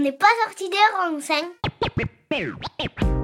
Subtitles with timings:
[0.00, 1.50] On n'est pas sorti des renseignes.
[1.82, 3.19] C'est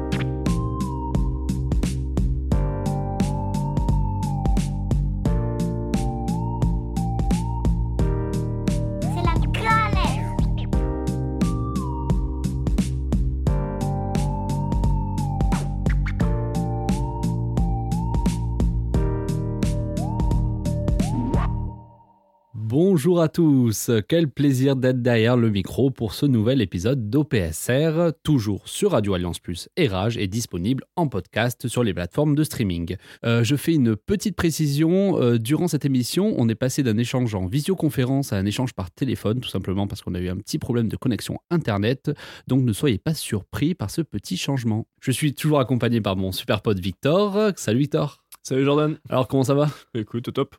[22.97, 28.67] Bonjour à tous, quel plaisir d'être derrière le micro pour ce nouvel épisode d'OPSR, toujours
[28.67, 32.97] sur Radio Alliance Plus et Rage et disponible en podcast sur les plateformes de streaming.
[33.27, 37.35] Euh, je fais une petite précision, euh, durant cette émission, on est passé d'un échange
[37.35, 40.59] en visioconférence à un échange par téléphone, tout simplement parce qu'on a eu un petit
[40.59, 42.11] problème de connexion Internet,
[42.47, 44.87] donc ne soyez pas surpris par ce petit changement.
[45.03, 47.53] Je suis toujours accompagné par mon super pote Victor.
[47.57, 48.25] Salut Victor.
[48.43, 48.99] Salut Jordan.
[49.11, 49.69] Alors comment ça va?
[49.95, 50.57] Écoute, top.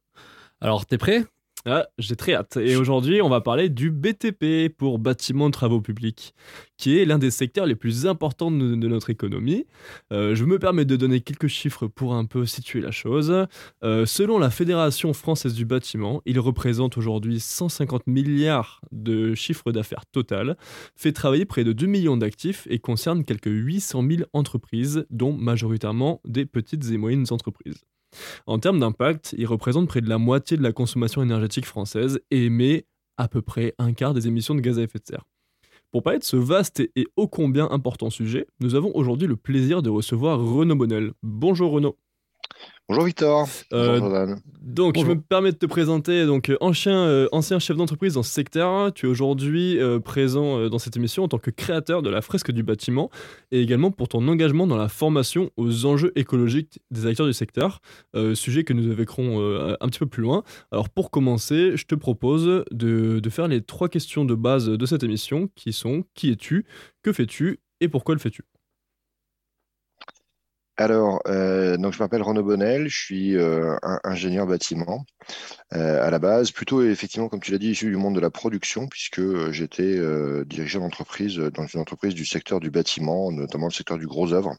[0.62, 1.24] Alors t'es prêt?
[1.66, 2.58] Ah, j'ai très hâte.
[2.58, 6.34] Et aujourd'hui, on va parler du BTP pour bâtiment de travaux publics,
[6.78, 9.66] qui est l'un des secteurs les plus importants de, de notre économie.
[10.14, 13.48] Euh, je me permets de donner quelques chiffres pour un peu situer la chose.
[13.84, 20.06] Euh, selon la Fédération française du bâtiment, il représente aujourd'hui 150 milliards de chiffre d'affaires
[20.06, 20.56] total,
[20.96, 26.22] fait travailler près de 2 millions d'actifs et concerne quelques 800 000 entreprises, dont majoritairement
[26.24, 27.84] des petites et moyennes entreprises.
[28.46, 32.46] En termes d'impact, il représente près de la moitié de la consommation énergétique française et
[32.46, 32.86] émet
[33.18, 35.26] à peu près un quart des émissions de gaz à effet de serre.
[35.92, 39.82] Pour parler de ce vaste et ô combien important sujet, nous avons aujourd'hui le plaisir
[39.82, 41.14] de recevoir Renaud Bonnel.
[41.24, 41.98] Bonjour Renaud.
[42.90, 43.50] Bonjour Victor.
[43.74, 44.38] Euh, Bonjour.
[44.62, 45.12] Donc, Bonjour.
[45.12, 46.26] je me permets de te présenter.
[46.26, 50.58] Donc, euh, ancien, euh, ancien chef d'entreprise dans ce secteur, tu es aujourd'hui euh, présent
[50.58, 53.10] euh, dans cette émission en tant que créateur de la fresque du bâtiment
[53.52, 57.82] et également pour ton engagement dans la formation aux enjeux écologiques des acteurs du secteur,
[58.16, 60.44] euh, sujet que nous évoquerons euh, un petit peu plus loin.
[60.72, 64.86] Alors, pour commencer, je te propose de, de faire les trois questions de base de
[64.86, 66.66] cette émission qui sont qui es-tu,
[67.04, 68.44] que fais-tu et pourquoi le fais-tu?
[70.80, 75.06] Alors, euh, donc je m'appelle Renaud Bonnel, je suis euh, ingénieur bâtiment
[75.74, 78.30] euh, à la base, plutôt effectivement, comme tu l'as dit, issu du monde de la
[78.30, 80.00] production, puisque euh, j'étais
[80.46, 84.56] dirigeant d'entreprise dans une entreprise du secteur du bâtiment, notamment le secteur du gros œuvre.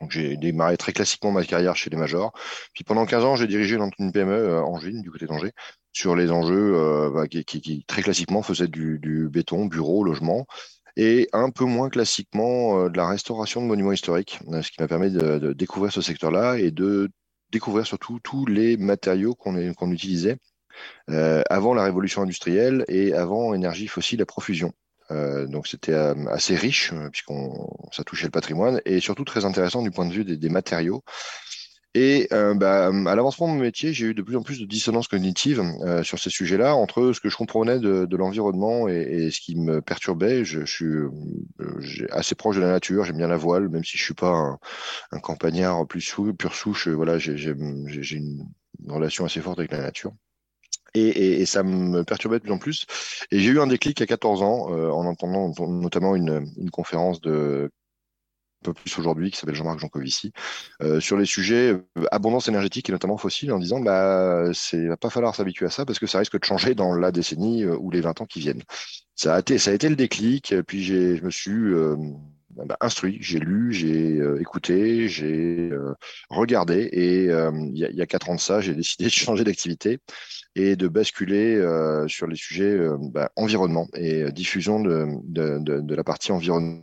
[0.00, 2.32] Donc j'ai démarré très classiquement ma carrière chez les majors.
[2.74, 5.52] Puis pendant 15 ans, j'ai dirigé une PME euh, Angevine, du côté d'Angers,
[5.92, 10.46] sur les enjeux bah, qui, très classiquement faisaient du, du béton, bureau, logement.
[10.96, 14.80] Et un peu moins classiquement euh, de la restauration de monuments historiques, euh, ce qui
[14.80, 17.10] m'a permis de, de découvrir ce secteur-là et de
[17.50, 20.38] découvrir surtout tous les matériaux qu'on utilisait
[21.10, 24.72] euh, avant la révolution industrielle et avant énergie fossile à profusion.
[25.10, 29.90] Euh, donc c'était assez riche puisqu'on ça touchait le patrimoine et surtout très intéressant du
[29.90, 31.04] point de vue des, des matériaux.
[31.96, 34.66] Et euh, bah, à l'avancement de mon métier, j'ai eu de plus en plus de
[34.66, 38.94] dissonance cognitive euh, sur ces sujets-là, entre ce que je comprenais de, de l'environnement et,
[38.94, 40.44] et ce qui me perturbait.
[40.44, 41.10] Je, suis euh,
[42.10, 44.58] assez proche de la nature, j'aime bien la voile, même si je suis pas un,
[45.12, 46.88] un campagnard plus sou, pure souche.
[46.88, 48.44] Voilà, j'ai une,
[48.88, 50.12] relation assez forte avec la nature.
[50.94, 52.86] Et, et, et ça me perturbait de plus en plus.
[53.30, 57.20] Et j'ai eu un déclic à 14 ans euh, en entendant notamment une, une conférence
[57.20, 57.70] de
[58.64, 60.32] peu plus aujourd'hui, qui s'appelle Jean-Marc Jancovici,
[60.82, 64.96] euh, sur les sujets euh, abondance énergétique et notamment fossile, en disant bah c'est va
[64.96, 67.76] pas falloir s'habituer à ça parce que ça risque de changer dans la décennie euh,
[67.76, 68.62] ou les 20 ans qui viennent.
[69.14, 71.72] Ça a été, ça a été le déclic, puis je me suis
[72.50, 75.70] bah, instruit, j'ai lu, j'ai écouté, j'ai
[76.30, 79.98] regardé, et il y, a, quatre ans de ça, j'ai décidé de changer d'activité
[80.56, 81.64] et de basculer
[82.08, 82.76] sur les sujets
[83.12, 86.82] bah, environnement et diffusion de, de, de, de la partie environnement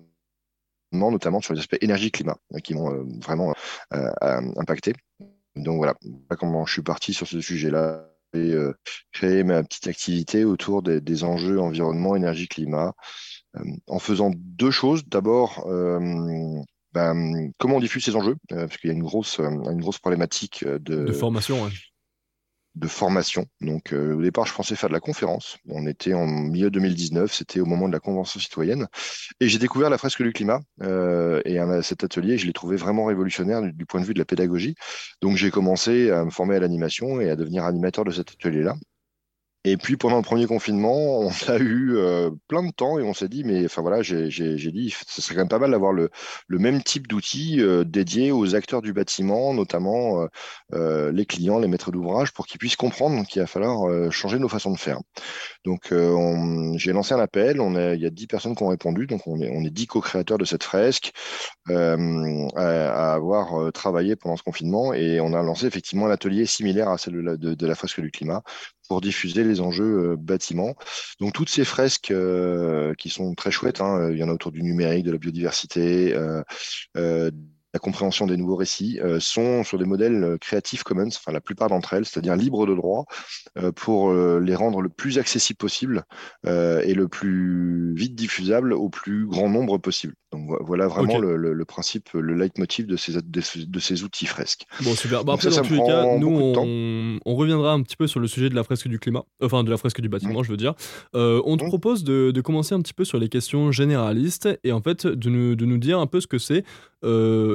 [0.92, 3.54] notamment sur les aspects énergie-climat, euh, qui m'ont euh, vraiment
[3.94, 4.12] euh,
[4.58, 4.94] impacté.
[5.56, 5.96] Donc voilà,
[6.40, 8.74] comment je suis parti sur ce sujet-là et euh,
[9.12, 12.94] créer ma petite activité autour des, enjeux environnement, énergie-climat,
[13.58, 15.04] euh, en faisant deux choses.
[15.06, 15.66] D'abord,
[16.94, 20.66] ben, comment on diffuse ces enjeux, parce qu'il y a une grosse, une grosse problématique
[20.66, 21.70] de, formation.
[22.76, 23.46] De formation.
[23.60, 25.58] Donc, euh, au départ, je pensais faire de la conférence.
[25.68, 28.88] On était en milieu 2019, c'était au moment de la Convention citoyenne.
[29.40, 30.62] Et j'ai découvert la fresque du climat.
[30.82, 34.20] euh, et cet atelier, je l'ai trouvé vraiment révolutionnaire du, du point de vue de
[34.20, 34.76] la pédagogie.
[35.22, 38.76] Donc, j'ai commencé à me former à l'animation et à devenir animateur de cet atelier-là.
[39.64, 43.14] Et puis pendant le premier confinement, on a eu euh, plein de temps et on
[43.14, 44.28] s'est dit, mais enfin voilà, j'ai
[44.72, 46.10] dit, ce serait quand même pas mal d'avoir le,
[46.48, 50.28] le même type d'outils euh, dédiés aux acteurs du bâtiment, notamment euh,
[50.74, 54.40] euh, les clients, les maîtres d'ouvrage, pour qu'ils puissent comprendre qu'il va falloir euh, changer
[54.40, 55.00] nos façons de faire.
[55.64, 59.06] Donc euh, j'ai lancé un appel, on il y a 10 personnes qui ont répondu,
[59.08, 61.12] donc on est, on est 10 co-créateurs de cette fresque
[61.70, 61.94] à,
[62.56, 66.98] à avoir travaillé pendant ce confinement et on a lancé effectivement un atelier similaire à
[67.08, 68.44] la, de, de la fresque du climat
[68.92, 70.76] pour diffuser les enjeux bâtiments.
[71.22, 72.14] Donc toutes ces fresques
[72.98, 76.14] qui sont très chouettes, hein, il y en a autour du numérique, de la biodiversité,
[77.74, 81.42] la compréhension des nouveaux récits, euh, sont sur des modèles euh, Creative Commons, enfin la
[81.42, 83.06] plupart d'entre elles, c'est-à-dire libres de droit,
[83.58, 86.04] euh, pour les rendre le plus accessible possible
[86.46, 90.14] et le plus vite diffusable au plus grand nombre possible.
[90.32, 94.66] Donc voilà vraiment le, principe, le leitmotiv de ces, de, ces outils fresques.
[94.82, 95.24] Bon, super.
[95.24, 96.54] Bah, après, dans tous les cas, nous,
[97.26, 99.70] on, reviendra un petit peu sur le sujet de la fresque du climat, enfin de
[99.70, 100.44] la fresque du bâtiment, mmh.
[100.44, 100.74] je veux dire.
[101.14, 101.68] on te mmh.
[101.68, 105.30] propose de, de, commencer un petit peu sur les questions généralistes et en fait de
[105.30, 106.64] nous, de nous dire un peu ce que c'est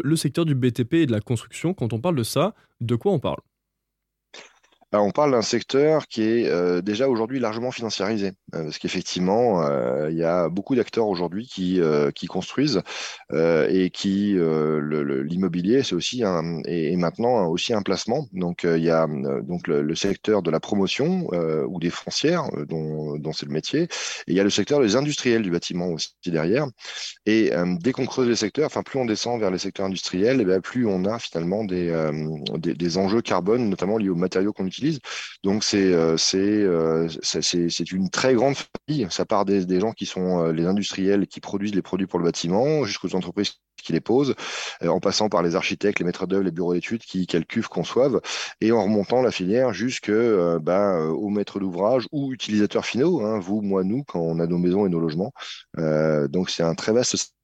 [0.07, 3.13] le secteur du BTP et de la construction, quand on parle de ça, de quoi
[3.13, 3.41] on parle?
[5.03, 10.11] On parle d'un secteur qui est euh, déjà aujourd'hui largement financiarisé, euh, parce qu'effectivement, euh,
[10.11, 11.81] il y a beaucoup d'acteurs aujourd'hui qui,
[12.29, 12.83] construisent
[13.33, 18.27] et qui l'immobilier, c'est aussi un, et, maintenant aussi un placement.
[18.33, 19.07] Donc il y a
[19.43, 21.29] donc le, secteur de la promotion
[21.69, 23.89] ou des foncières, dont, c'est le métier, et
[24.27, 26.67] il y a le secteur des industriels du bâtiment aussi derrière.
[27.27, 30.45] Et dès qu'on creuse les secteurs, enfin plus on descend vers les secteurs industriels, et
[30.45, 31.93] bien plus on a finalement des,
[32.59, 34.86] des, des enjeux carbone, notamment liés aux matériaux qu'on utilise
[35.43, 39.07] donc euh, euh, c'est c'est une très grande famille.
[39.11, 42.25] Ça part des, gens qui sont euh, les industriels qui produisent les produits pour le
[42.25, 44.35] bâtiment, jusqu'aux entreprises qui les posent,
[44.85, 48.21] en passant par les architectes, les maîtres d'œuvre, les bureaux d'études qui, calculent, conçoivent,
[48.61, 53.61] et en remontant la filière jusque ben, aux maîtres d'ouvrage ou utilisateurs finaux, hein, vous,
[53.61, 55.33] moi, nous, quand on a nos maisons et nos logements.
[55.77, 57.35] donc c'est un très vaste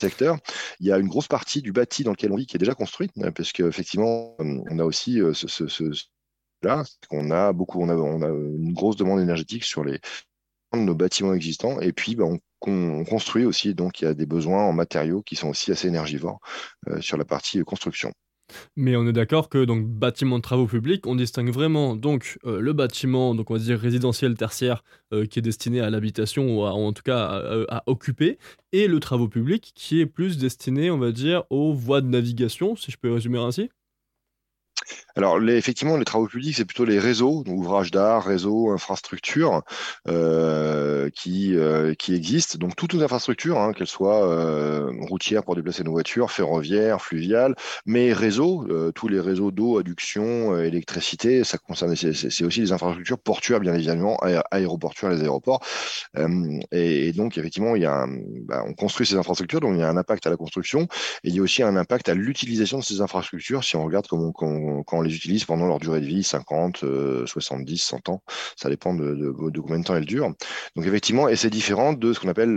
[0.00, 0.38] secteur.
[0.78, 2.74] Il y a une grosse partie du bâti dans lequel on vit qui est déjà
[2.74, 5.66] construite, parce qu'effectivement, on a aussi ce,
[6.62, 10.00] là, a beaucoup, on a, une grosse demande énergétique sur les
[10.76, 14.62] nos bâtiments existants et puis ben, on, construit aussi donc il y a des besoins
[14.62, 16.40] en matériaux qui sont aussi assez énergivores
[16.88, 18.12] euh, sur la partie construction.
[18.76, 22.60] Mais on est d'accord que donc bâtiment de travaux publics, on distingue vraiment donc euh,
[22.60, 26.62] le bâtiment donc on va dire résidentiel tertiaire euh, qui est destiné à l'habitation ou
[26.64, 28.38] en tout cas à, à, occuper
[28.72, 32.76] et le travaux public qui est plus destiné on va dire aux voies de navigation
[32.76, 33.70] si je peux résumer ainsi.
[35.16, 39.62] Alors, les, effectivement, les travaux publics, c'est plutôt les réseaux, ouvrages d'art, réseaux, infrastructures
[40.08, 42.58] euh, qui, euh, qui existent.
[42.58, 47.54] Donc, toutes les infrastructures, hein, qu'elles soient euh, routières pour déplacer nos voitures, ferroviaires, fluviales,
[47.86, 53.60] mais réseaux, tous les réseaux d'eau, adduction, électricité, ça concerne, c'est aussi les infrastructures portuaires,
[53.60, 54.16] bien évidemment,
[54.50, 55.60] aéroportuaires, les aéroports.
[56.72, 58.06] Et, donc, effectivement, il y a
[58.46, 60.82] bah, on construit ces infrastructures, donc il y a un impact à la construction,
[61.24, 64.06] et il y a aussi un impact à l'utilisation de ces infrastructures, si on regarde
[64.08, 66.84] comment, comment quand on les utilise pendant leur durée de vie, 50,
[67.26, 68.22] 70, 100 ans,
[68.56, 70.32] ça dépend de, de, combien de temps elles durent.
[70.76, 72.54] Donc effectivement, et c'est différent de ce qu'on appelle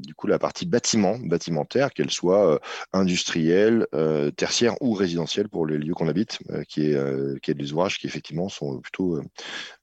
[0.00, 2.58] du coup la partie bâtiment, bâtimentaire, qu'elle soit euh,
[2.92, 7.54] industrielle, euh, tertiaire ou résidentielle pour les lieux qu'on habite, euh, qui est qui est
[7.54, 9.20] des ouvrages qui effectivement sont plutôt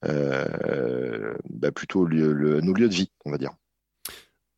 [0.01, 3.51] bah, plutôt nos lieux de vie, on va dire.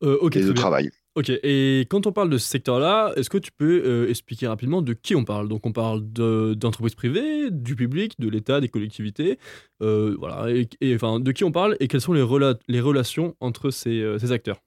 [0.02, 0.90] et de travail.
[1.14, 4.80] Ok, et quand on parle de ce secteur-là, est-ce que tu peux euh, expliquer rapidement
[4.80, 5.46] de qui on parle?
[5.46, 9.38] Donc on parle d'entreprises privées, du public, de l'État, des collectivités,
[9.82, 14.00] euh, voilà, et, enfin de qui on parle et quelles sont les, relations entre ces,
[14.00, 14.62] euh, ces acteurs?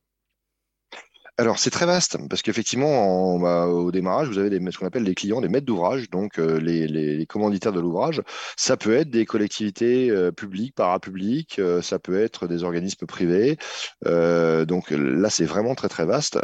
[1.37, 5.15] Alors c'est très vaste parce qu'effectivement bah, au démarrage vous avez ce qu'on appelle des
[5.15, 8.21] clients, des maîtres d'ouvrage, donc euh, les, les, commanditaires de l'ouvrage.
[8.55, 13.57] Ça peut être des collectivités euh, publiques, parapubliques, euh, ça peut être des organismes privés.
[14.05, 16.39] donc là c'est vraiment très très vaste.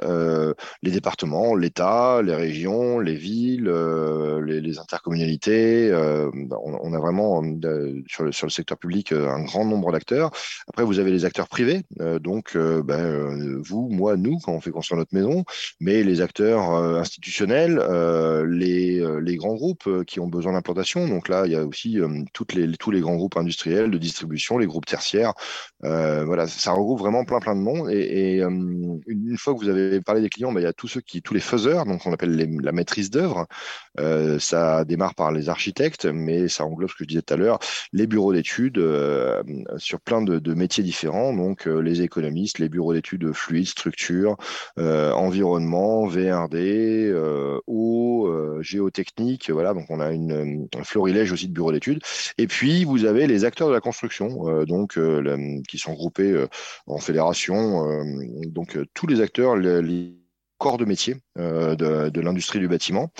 [0.83, 3.69] les départements, l'État, les régions, les villes,
[4.45, 5.92] les, les, intercommunalités.
[5.94, 7.42] On, a vraiment
[8.07, 10.31] sur le, sur le secteur public un grand nombre d'acteurs.
[10.68, 11.83] Après vous avez les acteurs privés,
[12.19, 15.44] donc ben, vous, moi, nous quand on fait sur notre maison,
[15.80, 21.07] mais les acteurs euh, institutionnels, euh, les, euh, les, grands groupes qui ont besoin d'implantation.
[21.07, 22.00] Donc là, il y a aussi
[22.33, 25.33] toutes les, tous les grands groupes industriels de distribution, les groupes tertiaires.
[25.81, 27.90] voilà, ça regroupe vraiment plein plein de monde.
[27.92, 31.02] Et, une fois que vous avez parlé des clients, bah, il y a tous ceux
[31.02, 33.47] qui, tous les faiseurs, donc on appelle la maîtrise d'œuvre.
[34.40, 37.59] ça démarre par les architectes, mais ça englobe ce que je disais tout à l'heure,
[37.94, 38.81] les bureaux d'études
[39.78, 44.38] sur plein de, métiers différents, donc les économistes, les bureaux d'études fluides, structures, euh,
[44.78, 49.49] environnement, VRD, euh, eau, euh, géotechnique.
[49.49, 52.01] Voilà, donc on a une, un florilège aussi de bureaux d'études.
[52.37, 54.99] Et puis vous avez les acteurs de la construction, donc
[55.68, 56.45] qui sont groupés
[56.87, 57.85] en fédération.
[58.45, 59.56] donc tous les acteurs
[60.61, 63.11] corps de métier de, de l'industrie du bâtiment.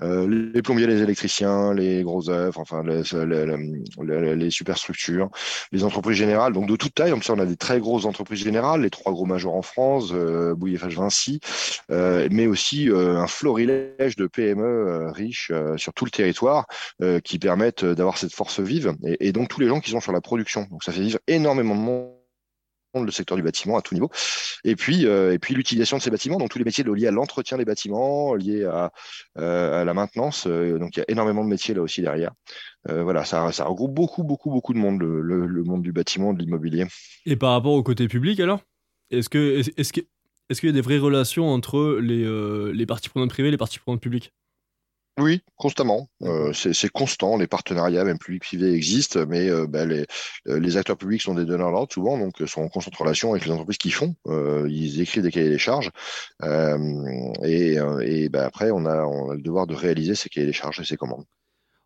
[0.00, 5.30] les plombiers, les électriciens, les gros œuvres, enfin les, superstructures,
[5.72, 7.12] les entreprises générales, donc de toute taille.
[7.12, 10.10] En plus, on a des très grosses entreprises générales, les trois gros majors en France,
[10.12, 11.40] euh, Bouygues, Vinci,
[11.88, 16.66] mais aussi un florilège de PME riches sur tout le territoire
[17.24, 20.12] qui permettent d'avoir cette force vive et, et donc tous les gens qui sont sur
[20.12, 20.66] la production.
[20.70, 22.19] Donc ça fait vivre énormément de monde
[22.94, 24.10] le secteur du bâtiment à tout niveau.
[24.64, 27.10] Et puis, euh, et puis l'utilisation de ces bâtiments, donc tous les métiers liés à
[27.10, 28.92] l'entretien des bâtiments, liés à,
[29.38, 30.46] euh, à la maintenance.
[30.46, 32.32] Euh, donc il y a énormément de métiers là aussi derrière.
[32.88, 36.86] voilà, ça, ça, regroupe beaucoup, beaucoup, beaucoup de monde, le, monde du bâtiment, de l'immobilier.
[37.26, 38.60] Et par rapport au côté public alors?
[39.10, 40.00] Est-ce que que
[40.48, 42.24] est-ce qu'il y a des vraies relations entre les,
[42.72, 44.32] les parties prenantes privées et les parties prenantes publiques?
[45.20, 46.08] Oui, constamment.
[46.22, 47.36] Euh, c'est constant.
[47.36, 50.06] Les partenariats, même publics-privés, existent, mais euh, bah, les,
[50.48, 53.44] euh, les, acteurs publics sont des donneurs d'ordre souvent, donc sont en constante relation avec
[53.44, 54.14] les entreprises qui font.
[54.68, 55.90] ils écrivent des cahiers des charges,
[57.44, 60.52] et, et bah, après, on a, on a le devoir de réaliser ces cahiers des
[60.52, 61.24] charges et ces commandes.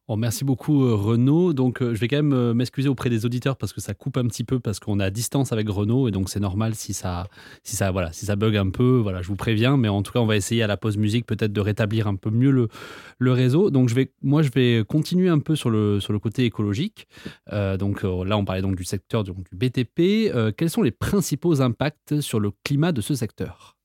[0.06, 1.54] Oh, merci beaucoup euh, Renaud.
[1.54, 4.18] Donc euh, je vais quand même euh, m'excuser auprès des auditeurs parce que ça coupe
[4.18, 6.92] un petit peu parce qu'on est à distance avec Renaud et donc c'est normal si
[6.92, 7.26] ça
[7.62, 10.12] si ça voilà si ça bug un peu voilà je vous préviens mais en tout
[10.12, 13.32] cas on va essayer à la pause musique peut-être de rétablir un peu mieux le,
[13.32, 13.70] réseau.
[13.70, 17.08] Donc je vais moi je vais continuer un peu sur le sur le côté écologique.
[17.50, 20.54] donc là on parlait donc du secteur du BTP.
[20.54, 23.78] quels sont les principaux impacts sur le climat de ce secteur?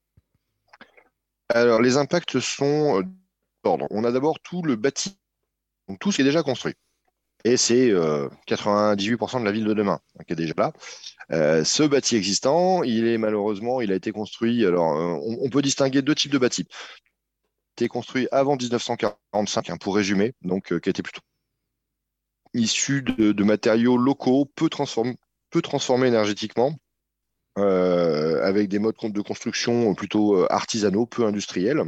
[1.48, 3.04] Alors les impacts sont
[3.64, 5.19] on a d'abord tout le bâti
[5.90, 6.76] donc tout ce qui est déjà construit.
[7.46, 10.74] Et c'est 98% euh, de la ville de demain hein, qui est déjà là.
[11.32, 14.66] Euh, ce bâti existant, il est malheureusement, il a été construit.
[14.66, 16.68] Alors, euh, on, peut distinguer deux types de bâtis.
[16.70, 21.22] Il a été construit avant 1945, hein, pour résumer, donc qui était plutôt
[22.54, 26.76] issu de, matériaux locaux, peu transformés énergétiquement,
[27.56, 31.84] avec des modes de construction plutôt artisanaux, peu industriels.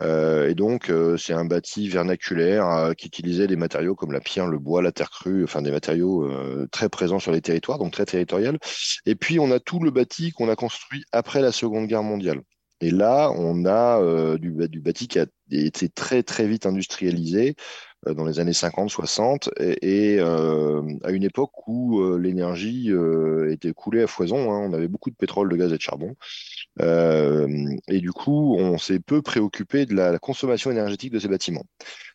[0.00, 4.20] Euh, et donc, euh, c'est un bâti vernaculaire euh, qui utilisait des matériaux comme la
[4.20, 6.30] pierre, le bois, la terre crue, enfin des matériaux
[6.70, 8.58] très présents sur les territoires, donc très territorial.
[9.06, 12.42] Et puis, on a tout le bâti qu'on a construit après la Seconde Guerre mondiale.
[12.80, 14.00] Et là, on a
[14.38, 17.56] du, du, bâti qui a été très très vite industrialisé
[18.06, 22.92] dans les années 50-60 et, et à une époque où l'énergie
[23.50, 24.52] était coulée à foison.
[24.52, 24.68] Hein.
[24.70, 26.16] on avait beaucoup de pétrole, de gaz et de charbon.
[26.80, 31.64] Euh, et du coup, on s'est peu préoccupé de la, consommation énergétique de ces bâtiments.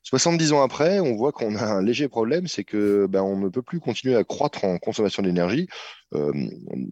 [0.03, 3.49] 70 ans après, on voit qu'on a un léger problème, c'est que ben, on ne
[3.49, 5.67] peut plus continuer à croître en consommation d'énergie,
[6.13, 6.31] euh,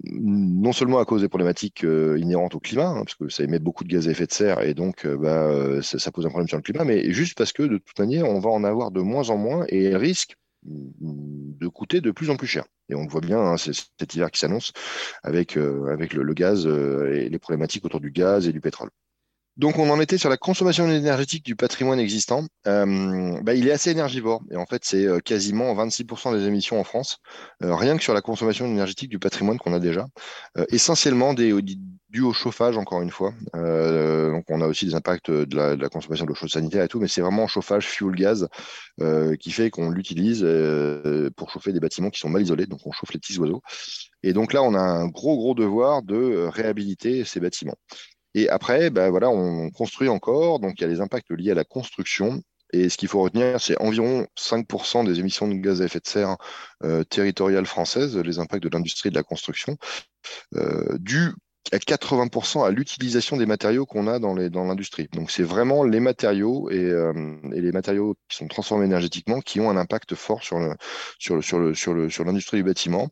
[0.05, 3.59] non seulement à cause des problématiques euh, inhérentes au climat, hein, parce que ça émet
[3.59, 6.57] beaucoup de gaz à effet de serre et donc ben, ça, pose un problème sur
[6.57, 9.29] le climat, mais juste parce que de toute manière, on va en avoir de moins
[9.29, 12.65] en moins et risque de coûter de plus en plus cher.
[12.89, 14.73] Et on le voit bien, hein, c'est cet hiver qui s'annonce
[15.23, 18.89] avec, euh, le, gaz euh, et les problématiques autour du gaz et du pétrole.
[19.57, 22.45] Donc on en était sur la consommation énergétique du patrimoine existant.
[22.67, 26.83] Euh, bah, il est assez énergivore et en fait c'est quasiment 26% des émissions en
[26.83, 27.17] France,
[27.61, 30.07] rien que sur la consommation énergétique du patrimoine qu'on a déjà.
[30.69, 31.33] essentiellement
[32.11, 33.33] dû au chauffage, encore une fois.
[33.55, 36.87] Euh, donc, on a aussi des impacts de la, consommation de l'eau chaude sanitaire et
[36.87, 38.47] tout, mais c'est vraiment chauffage, fuel, gaz
[38.99, 42.65] euh, qui fait qu'on l'utilise euh, pour chauffer des bâtiments qui sont mal isolés.
[42.65, 43.61] Donc, on chauffe les petits oiseaux.
[44.23, 47.77] Et donc là, on a un gros, gros devoir de réhabiliter ces bâtiments.
[48.33, 50.59] Et après, ben voilà, on construit encore.
[50.59, 52.41] Donc, il y a les impacts liés à la construction.
[52.73, 56.07] Et ce qu'il faut retenir, c'est environ 5% des émissions de gaz à effet de
[56.07, 56.37] serre
[57.09, 59.77] territoriales françaises, les impacts de l'industrie de la construction,
[60.55, 61.33] euh, dû
[61.71, 65.07] à 80% à l'utilisation des matériaux qu'on a dans l'industrie.
[65.13, 67.13] Donc c'est vraiment les matériaux et, euh,
[67.53, 72.63] et, les matériaux qui sont transformés énergétiquement qui ont un impact fort sur l'industrie du
[72.63, 73.09] bâtiment.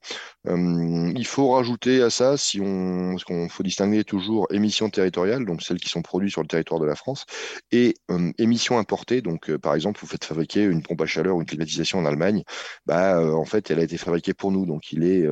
[0.47, 5.45] Euh, il faut rajouter à ça, si on, parce qu'on faut distinguer toujours émissions territoriales,
[5.45, 7.25] donc celles qui sont produites sur le territoire de la France,
[7.71, 9.21] et euh, émissions importées.
[9.21, 12.43] Donc par exemple, vous faites fabriquer une pompe à chaleur ou une climatisation en Allemagne,
[12.85, 15.27] bah en fait elle a été fabriquée pour nous, donc il est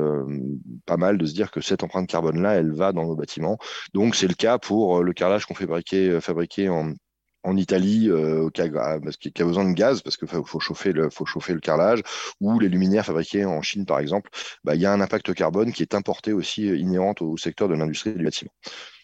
[0.86, 3.58] pas mal de se dire que cette empreinte carbone là, elle va dans bâtiments.
[3.94, 6.94] Donc c'est le cas pour euh, le carrelage qu'on fabriquait, euh, fabriqué en,
[7.56, 8.68] Italie euh, qui, a,
[9.00, 12.02] parce qu'il a besoin de gaz parce qu'il faut chauffer le carrelage
[12.40, 14.28] ou les luminaires fabriqués en Chine par exemple
[14.64, 17.74] bah, il y a un impact carbone qui est importé aussi inhérent au secteur de
[17.74, 18.52] l'industrie du bâtiment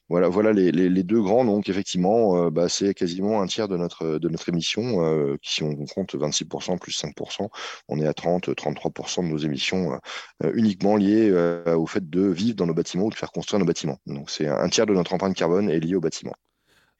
[0.08, 1.44] voilà, voilà les, deux grands.
[1.44, 5.04] Donc, effectivement, euh, bah, c'est quasiment un tiers de notre, de notre émission.
[5.04, 7.48] Euh, qui, si on compte 26% plus 5%,
[7.88, 9.98] on est à 30-33% de nos émissions
[10.42, 11.32] euh, uniquement liées
[11.66, 13.98] au fait de vivre dans nos bâtiments ou de faire construire nos bâtiments.
[14.06, 16.34] Donc, c'est un tiers de notre empreinte carbone est lié au bâtiment.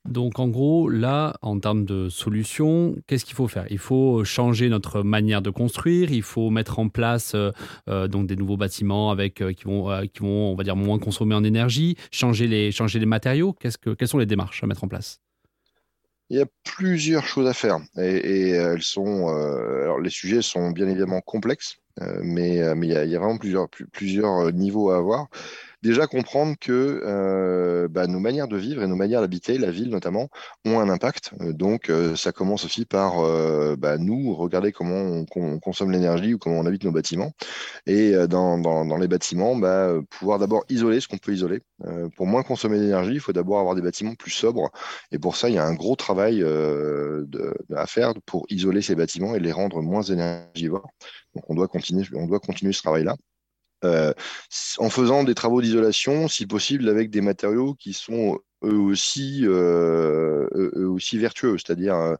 [0.09, 3.65] Donc en gros, là, en termes de solutions, qu'est-ce qu'il faut faire?
[3.71, 7.53] Il faut changer notre manière de construire, il faut mettre en place euh,
[7.89, 10.99] euh, donc des nouveaux bâtiments avec, euh, qui, vont, qui vont, on va dire, moins
[10.99, 13.55] consommer en énergie, changer les, changer les matériaux.
[13.55, 15.21] Que, quelles sont les démarches à mettre en place?
[16.29, 20.89] Il y a plusieurs choses à faire et, elles sont, alors les sujets sont bien
[20.89, 21.77] évidemment complexes,
[22.23, 25.29] mais, mais il, y a, il y a vraiment plusieurs, plusieurs niveaux à avoir
[25.85, 29.91] déjà comprendre que euh, bah, nos manières de vivre et nos manières d'habiter, la ville
[29.91, 30.29] notamment,
[30.65, 31.33] ont un impact.
[31.43, 33.15] Euh, donc, euh, ça commence aussi par
[33.77, 37.33] bah, nous regarder comment on, consomme l'énergie ou comment on habite nos bâtiments.
[37.87, 41.61] Et dans, les bâtiments, bah, pouvoir d'abord isoler ce qu'on peut isoler.
[42.17, 44.71] pour moins consommer d'énergie, il faut d'abord avoir des bâtiments plus sobres.
[45.13, 46.43] Et pour ça, il y a un gros travail
[47.75, 50.89] à faire pour isoler ces bâtiments et les rendre moins énergivores.
[51.35, 53.17] Donc, on doit continuer, on doit continuer ce travail-là.
[53.85, 54.13] Euh,
[54.79, 60.49] en faisant des travaux d'isolation, si possible avec des matériaux qui sont eux aussi, euh,
[60.55, 61.57] eux aussi vertueux.
[61.59, 62.17] C'est-à-dire, euh,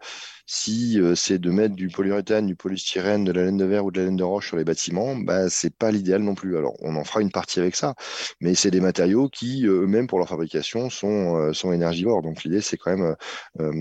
[0.47, 3.91] si euh, c'est de mettre du polyuréthane, du polystyrène, de la laine de verre ou
[3.91, 6.57] de la laine de roche sur les bâtiments, bah, c'est pas l'idéal non plus.
[6.57, 7.95] Alors, on en fera une partie avec ça,
[8.41, 12.23] mais c'est des matériaux qui, eux-mêmes, pour leur fabrication, sont, énergivores.
[12.23, 13.17] Donc, l'idée, c'est quand même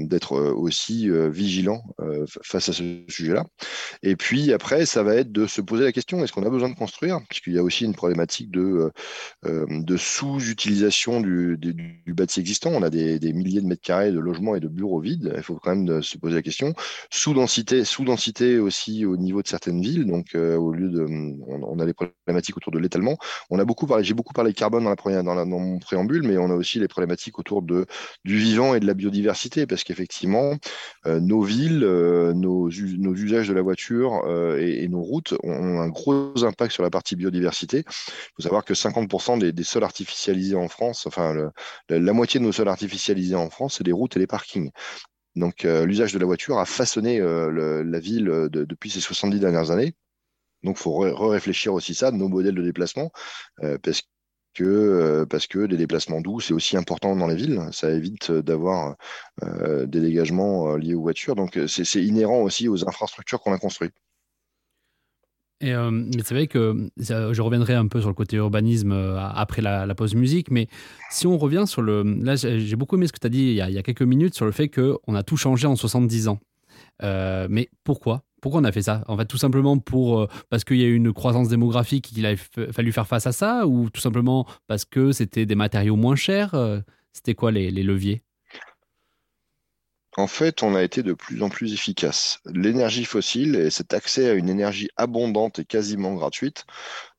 [0.07, 1.83] d'être aussi vigilant
[2.43, 3.45] face à ce sujet-là.
[4.01, 6.69] Et puis, après, ça va être de se poser la question, est-ce qu'on a besoin
[6.69, 7.19] de construire?
[7.29, 8.91] Puisqu'il y a aussi une problématique de,
[9.97, 14.59] sous-utilisation du, du, du existant on a des, milliers de mètres carrés de logements et
[14.59, 15.33] de bureaux vides.
[15.35, 16.73] Il faut quand même se poser la question.
[17.09, 20.05] Sous-densité, sous-densité aussi au niveau de certaines villes.
[20.05, 21.05] Donc, euh, au lieu de,
[21.47, 23.17] on, a les problématiques autour de l'étalement.
[23.49, 26.37] On a beaucoup parlé, j'ai beaucoup parlé carbone dans, la première, dans, mon préambule, mais
[26.37, 27.85] on a aussi les problématiques autour de,
[28.23, 30.55] du vivant et de la biodiversité, parce qu'effectivement,
[31.05, 34.23] euh, nos villes, euh, nos, usages de la voiture
[34.57, 37.85] et, nos routes ont un gros impact sur la partie biodiversité.
[37.87, 41.51] Il faut savoir que 50% des, des, sols artificialisés en France, enfin,
[41.89, 44.71] la moitié nos sols artificialisés en France, c'est les routes et les parkings.
[45.35, 49.39] Donc euh, l'usage de la voiture a façonné euh, la ville euh, depuis ces 70
[49.39, 49.93] dernières années.
[50.63, 53.11] Donc il faut réfléchir aussi ça, nos modèles de déplacement,
[53.83, 54.03] parce
[54.53, 57.61] que parce que des déplacements doux, c'est aussi important dans les villes.
[57.73, 58.95] Ça évite d'avoir
[59.41, 61.35] des dégagements liés aux voitures.
[61.35, 63.93] Donc c'est inhérent aussi aux infrastructures qu'on a construites.
[65.63, 69.61] Euh, mais c'est vrai que je reviendrai un peu sur le côté urbanisme euh, après
[69.61, 70.67] la, pause musique, mais
[71.09, 72.03] si on revient sur le...
[72.03, 74.45] Là, j'ai beaucoup aimé ce que tu as dit il y, a, quelques minutes sur
[74.45, 76.39] le fait qu'on a tout changé en 70 ans.
[77.03, 78.23] Euh, mais pourquoi?
[78.41, 79.03] Pourquoi on a fait ça?
[79.07, 82.35] En fait, tout simplement pour parce qu'il y a eu une croissance démographique qu'il a
[82.35, 86.53] fallu faire face à ça, ou tout simplement parce que c'était des matériaux moins chers?
[87.13, 88.21] C'était quoi les leviers?
[90.17, 92.39] En fait, on a été de plus en plus efficace.
[92.45, 96.65] L'énergie fossile et cet accès à une énergie abondante et quasiment gratuite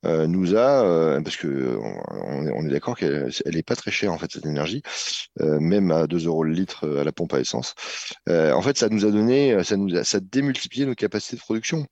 [0.05, 4.19] euh, nous a, euh, parce que on, est, d'accord qu'elle n'est pas très chère en
[4.19, 4.83] fait cette énergie,
[5.41, 7.75] euh, même à 2 euros le litre à la pompe à essence.
[8.29, 11.87] en fait, ça nous a donné, ça nous a, ça démultiplié nos capacités de production.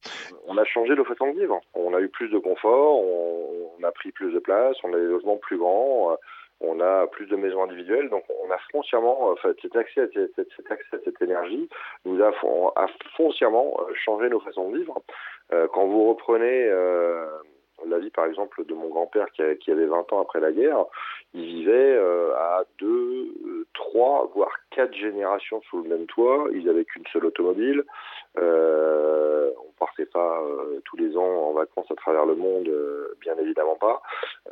[0.46, 1.60] On a changé nos façons de vivre.
[1.74, 4.98] On a eu plus de confort, on, on a pris plus de place, on a
[4.98, 6.16] des logements plus grands
[6.62, 10.06] on a plus de maisons individuelles, donc on a foncièrement, en fait, cet accès à
[10.14, 11.68] cette, cet accès à cette énergie
[12.04, 12.30] nous a,
[12.76, 15.02] a foncièrement euh, changé nos façons de vivre.
[15.52, 17.26] Euh, quand vous reprenez euh,
[17.88, 20.84] la vie, par exemple, de mon grand-père qui, avait 20 ans après la guerre,
[21.34, 21.96] il vivait
[22.36, 26.46] à deux, trois, voire quatre générations sous le même toit.
[26.52, 27.84] Ils n'avaient qu'une seule automobile.
[28.38, 33.14] Euh, on partait pas euh, tous les ans en vacances à travers le monde, euh,
[33.20, 34.02] bien évidemment pas.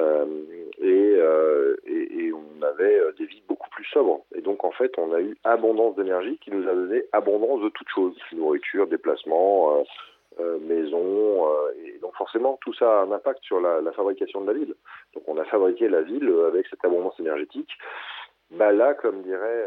[0.00, 0.26] Euh,
[0.78, 1.18] et,
[1.86, 4.24] et, on avait des vies beaucoup plus sobres.
[4.34, 7.68] Et donc en fait, on a eu abondance d'énergie qui nous a donné abondance de
[7.70, 9.84] toutes choses nourriture, déplacement.
[10.38, 11.46] Maison
[11.84, 14.74] et donc forcément tout ça a un impact sur la, fabrication de la ville.
[15.14, 17.70] Donc on a fabriqué la ville avec cette abondance énergétique.
[18.50, 19.66] Bah là, comme dirait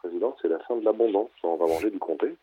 [0.00, 1.30] président, c'est la fin de l'abondance.
[1.42, 2.34] On va manger du comté.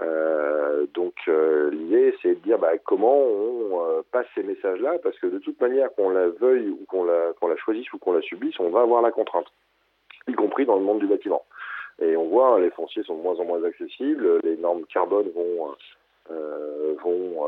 [0.00, 5.18] Euh, donc euh, l'idée, c'est de dire bah, comment on euh, passe ces messages-là, parce
[5.18, 8.12] que de toute manière, qu'on la veuille ou qu'on la, qu'on la choisisse ou qu'on
[8.12, 9.46] la subisse, on va avoir la contrainte,
[10.26, 11.44] y compris dans le monde du bâtiment.
[12.00, 15.74] Et on voit, les fonciers sont de moins en moins accessibles, les normes carbone vont
[17.02, 17.46] vont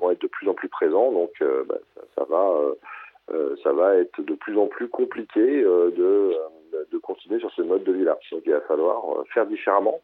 [0.00, 1.30] vont être de plus en plus présents, donc
[1.68, 6.32] bah, ça, ça, va ça va être de plus en plus compliqué de
[6.92, 8.18] de continuer sur ce mode de vie-là.
[8.30, 10.00] Donc il va falloir euh, faire différemment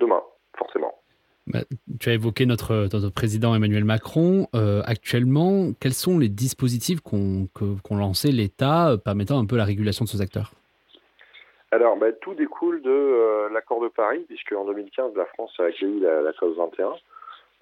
[0.00, 0.22] demain,
[0.56, 0.94] forcément.
[1.46, 1.60] Bah,
[2.00, 4.48] tu as évoqué notre, président Emmanuel Macron.
[4.54, 7.48] Euh, actuellement, quels sont les dispositifs qu'ont
[7.90, 10.52] lancé l'État euh, permettant un peu la régulation de ces acteurs?
[11.70, 16.00] Alors, bah, tout découle de l'accord de Paris, puisque en 2015, la France a accueilli
[16.00, 16.94] la, la COP 21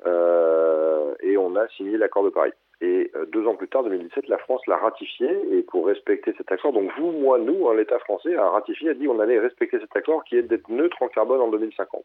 [0.07, 2.53] et on a signé l'accord de Paris.
[2.81, 5.29] Et euh, deux ans plus tard, 2017, la France l'a ratifié.
[5.53, 8.95] Et pour respecter cet accord, donc vous, moi, nous, hein, l'État français a ratifié, a
[8.95, 12.03] dit on allait respecter cet accord qui est d'être neutre en carbone en 2050.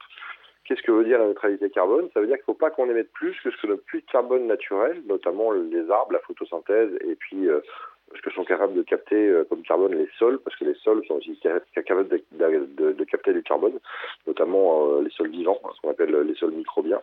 [0.65, 2.09] Qu'est-ce que veut dire la neutralité carbone?
[2.13, 4.01] Ça veut dire qu'il ne faut pas qu'on émette plus que ce que notre puits
[4.01, 7.61] de carbone naturel, notamment les arbres, la photosynthèse et puis euh,
[8.15, 11.05] ce que sont capables de capter euh, comme carbone les sols, parce que les sols
[11.07, 11.37] sont aussi
[11.75, 13.79] capables de, capter du carbone,
[14.27, 17.01] notamment euh, les sols vivants, ce qu'on appelle les sols microbiens.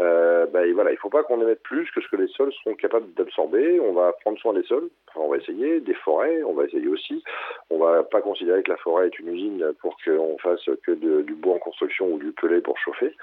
[0.00, 2.52] Euh, bah, voilà, il ne faut pas qu'on émette plus que ce que les sols
[2.64, 3.80] sont capables d'absorber.
[3.80, 7.22] On va prendre soin des sols, on va essayer, des forêts, on va essayer aussi.
[7.70, 11.34] On va pas considérer que la forêt est une usine pour qu'on fasse que du
[11.34, 13.14] bois en construction ou du pellet pour chauffer.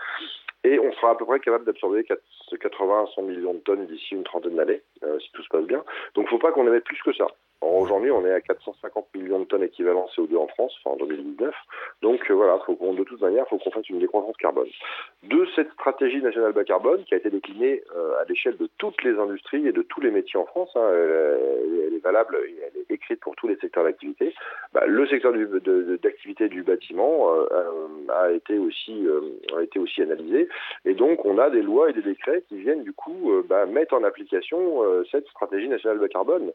[0.64, 4.14] Et on sera à peu près capable d'absorber 80 à 100 millions de tonnes d'ici
[4.14, 5.84] une trentaine d'années, euh, si tout se passe bien.
[6.16, 7.14] Donc il ne faut pas qu'on émette plus que.
[7.62, 11.54] Aujourd'hui, on est à 450 millions de tonnes équivalent CO2 en France, enfin en 2019.
[12.02, 14.70] Donc euh, voilà, faut de toute manière, il faut qu'on fasse une décroissance carbone.
[15.24, 19.04] De cette stratégie nationale bas carbone, qui a été déclinée euh, à l'échelle de toutes
[19.04, 22.80] les industries et de tous les métiers en France, hein, elle, elle, est valable, elle
[22.80, 24.34] est écrite pour tous les secteurs d'activité.
[24.74, 25.34] Bah, le secteur
[26.02, 27.46] d'activité du bâtiment euh,
[28.08, 29.06] a été aussi
[29.58, 30.48] a été aussi analysé,
[30.86, 33.96] et donc on a des lois et des décrets qui viennent du coup bah, mettre
[33.96, 36.52] en application cette stratégie nationale bas carbone.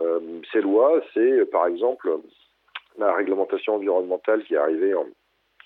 [0.00, 2.18] Euh, ces lois, c'est par exemple
[2.98, 5.06] la réglementation environnementale qui est arrivée en,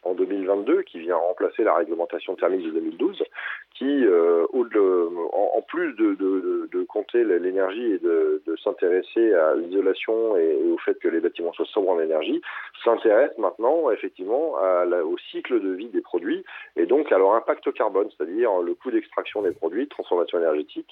[0.02, 3.22] en 2022, qui vient remplacer la réglementation thermique de 2012,
[3.78, 10.98] qui, euh, en, plus de, compter l'énergie et de, s'intéresser à l'isolation et, au fait
[10.98, 12.42] que les bâtiments soient sobres en énergie,
[12.82, 14.54] s'intéresse maintenant effectivement
[15.04, 16.44] au cycle de vie des produits
[16.76, 20.90] et donc à leur impact carbone, c'est-à-dire le coût d'extraction des produits, transformation énergétique,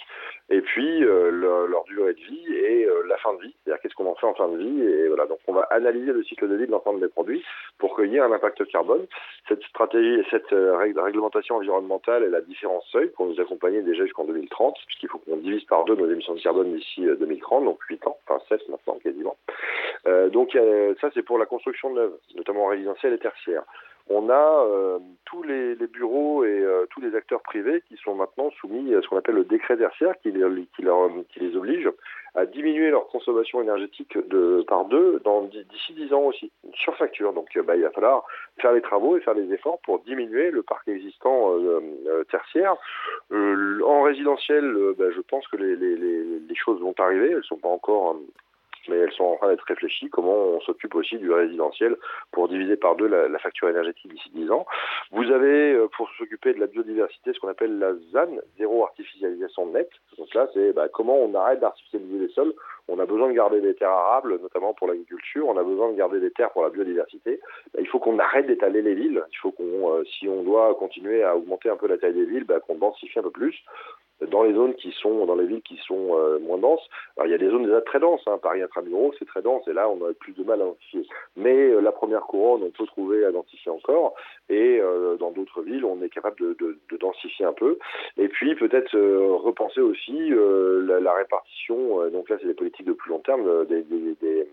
[0.50, 3.94] et puis euh, leur, durée de vie et euh, la fin de vie, c'est-à-dire qu'est-ce
[3.94, 4.82] qu'on en fait en fin de vie.
[4.82, 7.44] Et voilà, donc on va analyser le cycle de vie de l'ensemble des produits
[7.78, 9.06] pour qu'il y ait un impact carbone.
[9.48, 14.24] Cette stratégie et cette réglementation environnementale, elle a différents seuils pour nous accompagner déjà jusqu'en
[14.24, 18.06] 2030, puisqu'il faut qu'on divise par deux nos émissions de carbone d'ici 2030, donc 8
[18.06, 19.36] ans, enfin 7 maintenant quasiment.
[20.06, 23.62] Euh, donc euh, ça c'est pour la construction neuve, notamment résidentielle et tertiaire.
[24.08, 28.14] On a euh, tous les, les, bureaux et euh, tous les acteurs privés qui sont
[28.14, 30.84] maintenant soumis à ce qu'on appelle le décret tertiaire qui, qui,
[31.28, 31.90] qui les oblige
[32.36, 35.22] à diminuer leur consommation énergétique de, par deux
[35.70, 37.32] d'ici 10 ans aussi, sur facture.
[37.32, 38.24] Donc bah, il va falloir
[38.60, 42.76] faire les travaux et faire les efforts pour diminuer le parc existant euh, euh, tertiaire.
[43.32, 47.42] Euh, en résidentiel, bah, je pense que les, les, les, choses vont arriver, elles ne
[47.42, 48.16] sont pas encore
[48.88, 51.96] mais elles sont en train d'être réfléchies, comment on s'occupe aussi du résidentiel
[52.32, 54.66] pour diviser par deux la, facture énergétique d'ici 10 ans.
[55.12, 59.90] Vous avez, pour s'occuper de la biodiversité, ce qu'on appelle la ZAN, zéro artificialisation nette.
[60.18, 62.54] Donc là, c'est bah, comment on arrête d'artificialiser les sols.
[62.88, 65.48] On a besoin de garder des terres arables, notamment pour l'agriculture.
[65.48, 67.40] On a besoin de garder des terres pour la biodiversité.
[67.74, 69.24] Bah, il faut qu'on arrête d'étaler les villes.
[69.32, 72.24] Il faut qu'on, euh, si on doit continuer à augmenter un peu la taille des
[72.24, 73.64] villes, bah, qu'on densifie un peu plus
[74.30, 76.86] dans les zones qui sont dans les villes qui sont euh, moins denses.
[77.16, 78.38] Alors il y a des zones déjà très denses, hein.
[78.42, 81.06] Paris intramuros c'est très dense et là on a plus de mal à identifier.
[81.36, 84.14] Mais euh, la première couronne on peut trouver à identifier encore
[84.48, 87.78] et euh, dans d'autres villes on est capable de, de, de, densifier un peu.
[88.16, 92.08] Et puis peut-être euh, repenser aussi la, la, répartition.
[92.10, 94.48] donc là c'est des politiques de plus long terme des, des, des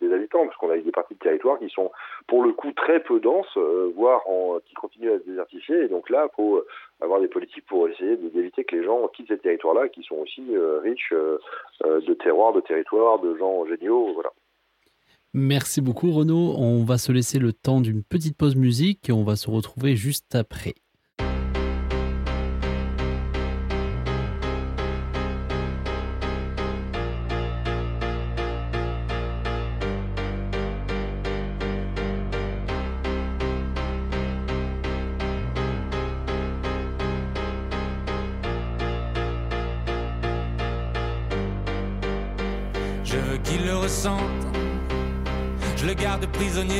[0.00, 1.90] des habitants, parce qu'on a des parties de territoire qui sont
[2.26, 4.22] pour le coup très peu denses, euh, voire
[4.66, 5.84] qui continuent à se désertifier.
[5.84, 6.62] Et donc là, il faut
[7.00, 10.44] avoir des politiques pour essayer d'éviter que les gens quittent ces territoires-là, qui sont aussi
[10.54, 11.38] euh, riches euh,
[11.82, 14.12] de terroirs, de territoires, de gens géniaux.
[14.14, 14.30] Voilà.
[15.32, 16.54] Merci beaucoup Renaud.
[16.58, 19.94] On va se laisser le temps d'une petite pause musique et on va se retrouver
[19.94, 20.74] juste après.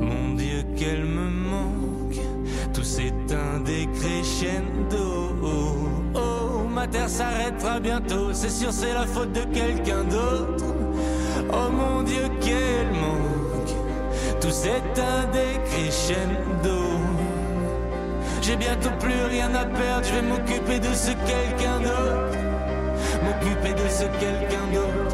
[0.00, 2.20] Mon Dieu, qu'elle me manque.
[2.72, 5.36] Tout c'est un décrescendo.
[6.14, 10.64] Oh, ma terre s'arrêtera bientôt, c'est sûr, c'est la faute de quelqu'un d'autre.
[11.52, 13.74] Oh mon Dieu, quel manque.
[14.40, 16.80] Tout c'est un décrescendo.
[18.42, 22.38] J'ai bientôt plus rien à perdre, je vais m'occuper de ce quelqu'un d'autre.
[23.22, 25.09] M'occuper de ce quelqu'un d'autre.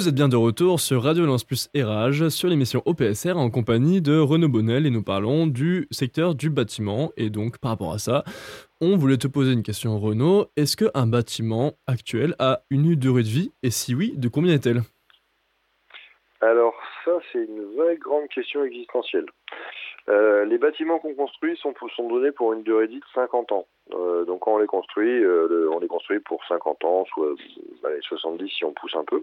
[0.00, 4.00] Vous êtes bien de retour sur Radio Lance Plus Érage sur l'émission OPSR en compagnie
[4.00, 7.12] de Renaud Bonnel et nous parlons du secteur du bâtiment.
[7.18, 8.24] Et donc, par rapport à ça,
[8.80, 10.46] on voulait te poser une question, Renaud.
[10.56, 13.52] Est-ce qu'un bâtiment actuel a une durée de vie?
[13.62, 14.80] Et si oui, de combien est-elle?
[16.40, 16.72] Alors
[17.04, 19.26] ça, c'est une vraie grande question existentielle.
[20.10, 23.66] Euh, les bâtiments qu'on construit sont, sont donnés pour une durée vie de 50 ans.
[23.92, 27.36] Euh, donc quand on les construit, euh, on les construit pour 50 ans, soit euh,
[27.84, 29.22] allez, 70 si on pousse un peu.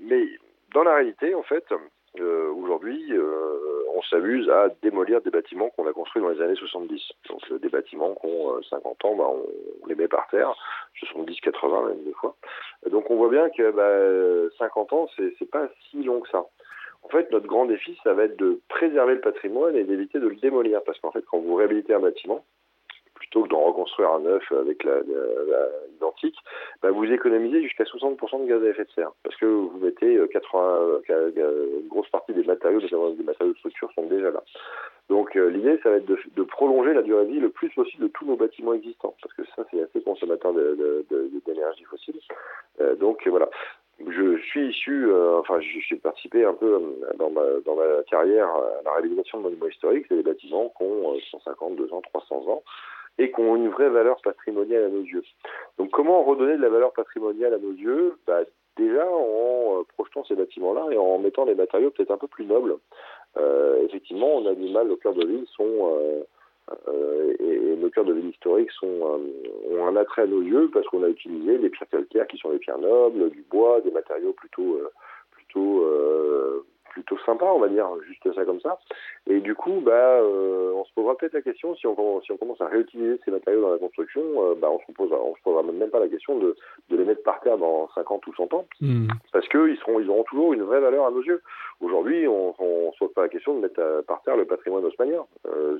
[0.00, 0.28] Mais
[0.74, 1.64] dans la réalité, en fait,
[2.20, 3.12] aujourd'hui,
[3.94, 7.00] on s'amuse à démolir des bâtiments qu'on a construits dans les années 70.
[7.28, 10.52] Donc des bâtiments qui ont euh, 50 ans, bah, on, les met par terre,
[11.14, 12.34] 70-80 même des fois.
[12.90, 16.44] Donc on voit bien que bah, 50 ans, c'est pas si long que ça.
[17.04, 20.26] En fait, notre grand défi, ça va être de préserver le patrimoine et d'éviter de
[20.26, 20.82] le démolir.
[20.84, 22.44] Parce qu'en fait, quand vous réhabilitez un bâtiment,
[23.14, 26.36] plutôt que d'en reconstruire un neuf avec la, l'identique,
[26.82, 29.12] bah, vous économisez jusqu'à 60% de gaz à effet de serre.
[29.22, 33.52] Parce que vous mettez euh, 80, euh, euh, une grosse partie des matériaux, des matériaux
[33.52, 34.42] de structure, sont déjà là.
[35.08, 38.04] Donc euh, l'idée, ça va être de, prolonger la durée de vie le plus possible
[38.04, 39.14] de tous nos bâtiments existants.
[39.22, 42.18] Parce que ça, c'est assez consommateur d'énergie fossile.
[42.98, 43.48] Donc voilà.
[44.00, 48.48] Je suis issu, euh, enfin, j'ai participé un peu euh, dans ma, dans ma carrière
[48.48, 50.06] à la réhabilitation de monuments historiques.
[50.08, 52.62] C'est des bâtiments qui ont euh, 150, 200, 300 ans
[53.18, 55.22] et qui ont une vraie valeur patrimoniale à nos yeux.
[55.78, 58.18] Donc, comment redonner de la valeur patrimoniale à nos yeux?
[58.26, 58.40] Bah,
[58.76, 62.44] Déjà en euh, projetant ces bâtiments-là et en mettant des matériaux peut-être un peu plus
[62.44, 62.76] nobles.
[63.36, 66.24] Euh, effectivement, on a du mal, nos cœurs de ville sont
[66.88, 70.70] euh, et, nos cœurs de ville historiques sont, euh, ont un attrait à nos yeux
[70.72, 73.90] parce qu'on a utilisé des pierres calcaires qui sont des pierres nobles, du bois, des
[73.90, 78.78] matériaux plutôt euh, plutôt sympas, on va dire, juste ça comme ça.
[79.26, 83.20] Et du coup, bah, on se posera peut-être la question si on, commence- à réutiliser
[83.24, 84.22] ces matériaux dans la construction,
[84.56, 86.56] bah, on se se posera même pas la question de
[86.90, 89.08] les mettre par dans 50 ou 100 ans Hmm.
[89.32, 91.42] parce qu'ils seront, ils auront toujours une vraie valeur à nos yeux.
[91.80, 94.84] Aujourd'hui, on, on se pose pas la question de mettre à- par terre le patrimoine
[94.84, 95.24] haussmannien.
[95.46, 95.78] Euh,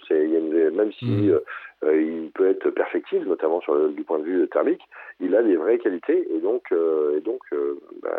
[0.71, 1.31] même si Mhm.
[1.31, 1.41] euh,
[1.85, 4.83] euh, il peut être perfectible, notamment sur le- du point de vue thermique,
[5.21, 8.11] il a des vraies qualités et donc, euh, et donc, euh, bah,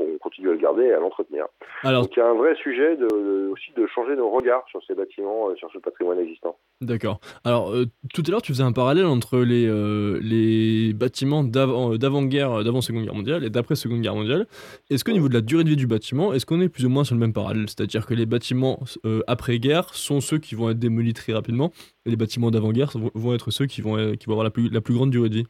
[0.00, 1.46] euh, on, on continue à le garder et à l'entretenir.
[1.82, 4.64] Alors, Donc il y a un vrai sujet de, de- aussi de changer nos regards
[4.68, 6.56] sur ces bâtiments, euh, sur ce patrimoine existant.
[6.80, 7.20] D'accord.
[7.44, 11.96] Alors, euh, tout à l'heure, tu faisais un parallèle entre les, euh, les bâtiments d'avant,
[11.96, 14.46] d'avant-guerre, euh, d'avant Seconde Guerre mondiale et d'après Seconde Guerre mondiale.
[14.90, 16.90] Est-ce qu'au niveau de la durée de vie du bâtiment, est-ce qu'on est plus ou
[16.90, 17.68] moins sur le même parallèle?
[17.68, 21.72] C'est-à-dire que les bâtiments euh, après-guerre sont ceux qui vont être démolis très rapidement
[22.04, 24.68] et les bâtiments d'avant-guerre vont, vont être ceux qui vont, qui vont avoir la plus,
[24.68, 25.46] la plus grande durée de vie?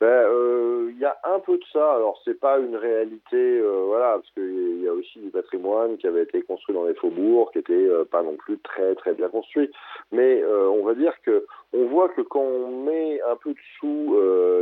[0.00, 0.67] Ben, euh,
[1.00, 1.94] y a un peu de ça.
[1.94, 6.06] Alors, c'est pas une réalité, euh, voilà, parce qu'il y a aussi du patrimoine qui
[6.06, 9.28] avait été construit dans les faubourgs, qui était euh, pas non plus très très bien
[9.28, 9.70] construit.
[10.12, 13.58] Mais euh, on va dire que on voit que quand on met un peu de
[13.78, 14.16] sous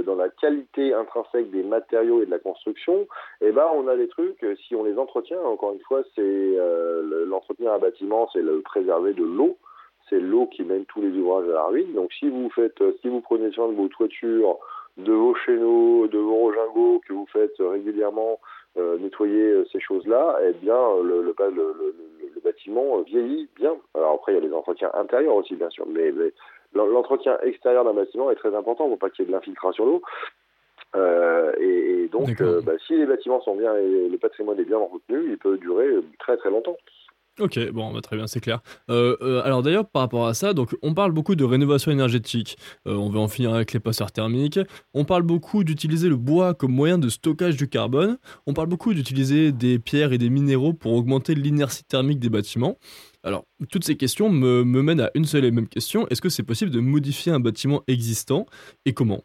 [0.05, 3.07] dans la qualité intrinsèque des matériaux et de la construction,
[3.41, 4.45] eh ben, on a des trucs.
[4.67, 9.13] Si on les entretient, encore une fois, c'est le- l'entretien d'un bâtiment, c'est le préserver
[9.13, 9.57] de l'eau.
[10.09, 11.93] C'est l'eau qui mène tous les ouvrages à la ruine.
[11.95, 14.59] Donc, si vous faites, si vous prenez soin de vos toitures,
[14.97, 18.41] de vos chéneaux, de vos rojingots que vous faites régulièrement
[18.79, 21.95] euh, nettoyer euh, ces choses-là, eh bien le, le, le, le-
[22.45, 23.75] bâtiment euh, vieillit bien.
[23.95, 26.33] Alors après, il y a les entretiens intérieurs aussi, bien sûr, mais, mais
[26.75, 29.85] l'en- l'entretien extérieur d'un bâtiment est très important pour pas qu'il y ait de l'infiltration
[29.85, 30.03] d'eau.
[30.95, 34.79] Euh, et, et donc, bah, si les bâtiments sont bien et le patrimoine est bien
[34.79, 35.89] entretenu, il peut durer
[36.21, 36.77] très très longtemps.
[37.39, 38.61] Ok, bon, bah, très bien, c'est clair.
[38.89, 42.57] Euh, euh, alors d'ailleurs, par rapport à ça, donc on parle beaucoup de rénovation énergétique.
[42.87, 44.59] Euh, on va en finir avec les passeurs thermiques.
[44.95, 48.17] On parle beaucoup d'utiliser le bois comme moyen de stockage du carbone.
[48.47, 52.79] On parle beaucoup d'utiliser des pierres et des minéraux pour augmenter l'inertie thermique des bâtiments.
[53.23, 56.09] Alors, toutes ces questions me, mènent à une seule et même question.
[56.09, 58.47] Est-ce que c'est possible de modifier un bâtiment existant
[58.87, 59.23] et comment?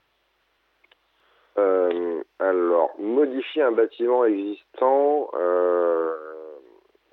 [2.43, 5.29] Alors, modifier un bâtiment existant,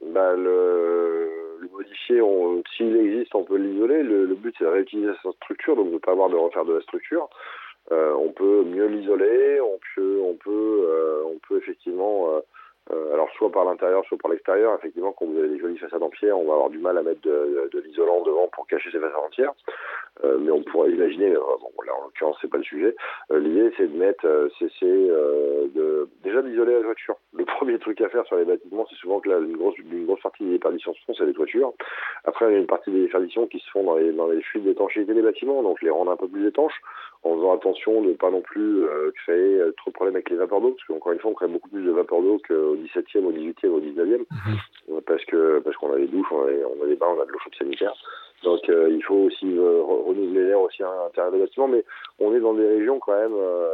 [0.07, 2.21] bah, le, le modifier,
[2.77, 4.03] s'il existe, on peut l'isoler.
[4.03, 6.65] Le, le but, c'est de réutiliser sa structure, donc de ne pas avoir de refaire
[6.65, 7.29] de la structure.
[7.91, 12.29] Euh, on peut mieux l'isoler, on peut, on peut, euh, on peut effectivement,
[12.91, 14.75] euh, alors soit par l'intérieur, soit par l'extérieur.
[14.79, 17.03] Effectivement, quand vous avez des jolies façades en pierre, on va avoir du mal à
[17.03, 19.53] mettre de, de l'isolant devant pour cacher ces façades entières.
[20.25, 22.97] Euh, mais on pourrait imaginer, euh, bon, là en l'occurrence, c'est pas le sujet.
[23.31, 24.69] Euh, L'idée, c'est de mettre, euh, c'est
[26.25, 27.17] déjà d'isoler la toiture.
[27.35, 30.07] Le premier truc à faire sur les bâtiments, c'est souvent que là, une grosse, une
[30.07, 31.73] grosse partie des déperditions se font, c'est les toitures.
[32.25, 34.43] Après, il y a une partie des déperditions qui se font dans les, dans les
[34.43, 36.81] fuites d'étanchéité des bâtiments, donc les rendre un peu plus étanches,
[37.25, 40.31] en faisant attention de ne pas non plus euh, créer euh, trop de problèmes avec
[40.31, 42.77] les vapeurs d'eau, parce qu'encore une fois, on crée beaucoup plus de vapeurs d'eau qu'au
[42.77, 44.25] 17e, au 18e, au 19e,
[44.91, 47.09] euh, parce que parce qu'on a des douches, on a, des- on a des bains,
[47.17, 47.95] on a de l'eau chaude sanitaire.
[48.45, 51.85] Donc euh, il faut aussi euh, re- renouveler l'air aussi à l'intérieur des bâtiments, mais
[52.21, 53.69] on est dans des régions quand même, euh,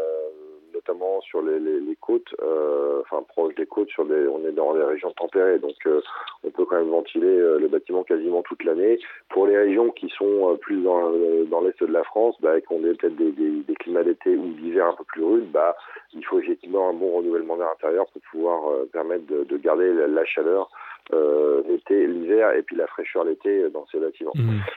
[0.75, 4.53] notamment sur les, les, les côtes, euh, enfin proches des côtes, sur des, on est
[4.53, 6.01] dans des régions tempérées, donc euh,
[6.45, 8.99] on peut quand même ventiler euh, le bâtiment quasiment toute l'année.
[9.31, 11.11] Pour les régions qui sont plus dans,
[11.47, 14.37] dans l'est de la France, bah, qui ont des- peut-être des, des, des climats d'été
[14.37, 15.77] ou d'hiver un peu plus rudes, bah,
[16.13, 18.61] il faut effectivement un bon renouvellement d'air intérieur pour pouvoir
[18.93, 20.71] permettre de, de garder la, la chaleur
[21.13, 24.33] euh, l'été, l'hiver et puis la fraîcheur l'été dans ces bâtiments.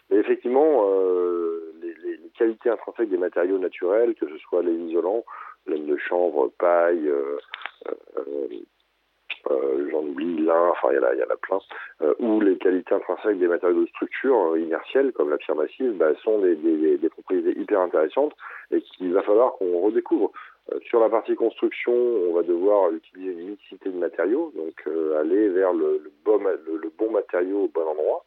[0.10, 4.74] Mais effectivement, euh, les, les- les qualités intrinsèques des matériaux naturels, que ce soit les
[4.74, 5.24] isolants,
[5.68, 7.38] laine de chanvre, paille, euh,
[8.18, 8.48] euh,
[9.52, 11.60] euh, j'en oublie, lin, enfin il y en a, plein,
[12.20, 16.40] ou les qualités intrinsèques des matériaux de structure inertiels comme la pierre massive, bah, sont
[16.40, 18.34] des, des- propriétés hyper intéressantes
[18.72, 20.32] et qu'il va falloir qu'on redécouvre.
[20.90, 24.76] Sur la partie construction, on va devoir utiliser une mixité de matériaux, donc
[25.18, 28.26] aller vers le, bon, le bon matériau au bon endroit.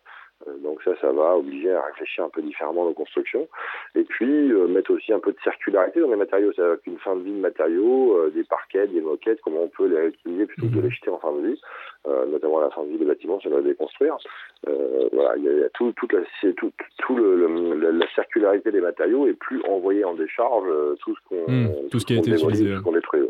[0.48, 3.46] Euh, donc ça, ça va obliger à réfléchir un peu différemment nos constructions.
[3.94, 7.14] Et puis euh, mettre aussi un peu de circularité dans les matériaux, c'est-à-dire qu'une fin
[7.16, 10.68] de vie de matériaux, euh, des parquets, des moquettes, comment on peut les réutiliser plutôt
[10.68, 11.60] que de les jeter en fin de vie,
[12.06, 14.16] euh, notamment à la fin de vie des bâtiments, si on doit les déconstruire.
[14.68, 16.20] Euh, voilà, il y a, il y a tout, toute la,
[16.56, 20.94] tout, tout le, le- la, la circularité des matériaux et plus envoyer en décharge euh,
[21.00, 23.20] tout ce qu'on Hmm, tout ce qui a été démolit, utilisé, tout ce qu'on détruit.
[23.22, 23.28] ouais.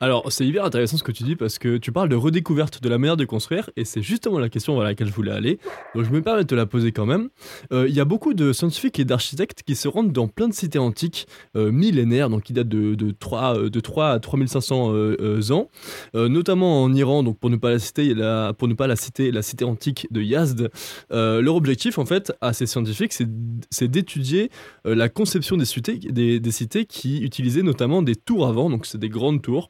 [0.00, 2.88] Alors, c'est hyper intéressant ce que tu dis parce que tu parles de redécouverte de
[2.88, 5.58] la manière de construire et c'est justement la question vers laquelle je voulais aller.
[5.94, 7.28] Donc, je me permets de te la poser quand même.
[7.72, 10.54] Euh, Il y a beaucoup de scientifiques et d'architectes qui se rendent dans plein de
[10.54, 14.92] cités antiques euh, millénaires, donc qui datent de, de, 3, euh, de 3 à 3500
[14.92, 15.68] euh, euh, ans,
[16.14, 17.22] notamment en Iran.
[17.22, 20.06] Donc, pour ne pas la citer, la, pour ne pas la citer, la cité antique
[20.10, 20.70] de Yazd.
[21.10, 24.50] Leur objectif, en fait, à ces scientifiques, c'est d'étudier
[24.84, 29.08] la conception des cités, des cités qui utilisaient notamment des tours avant, donc c'est des
[29.08, 29.67] grandes tours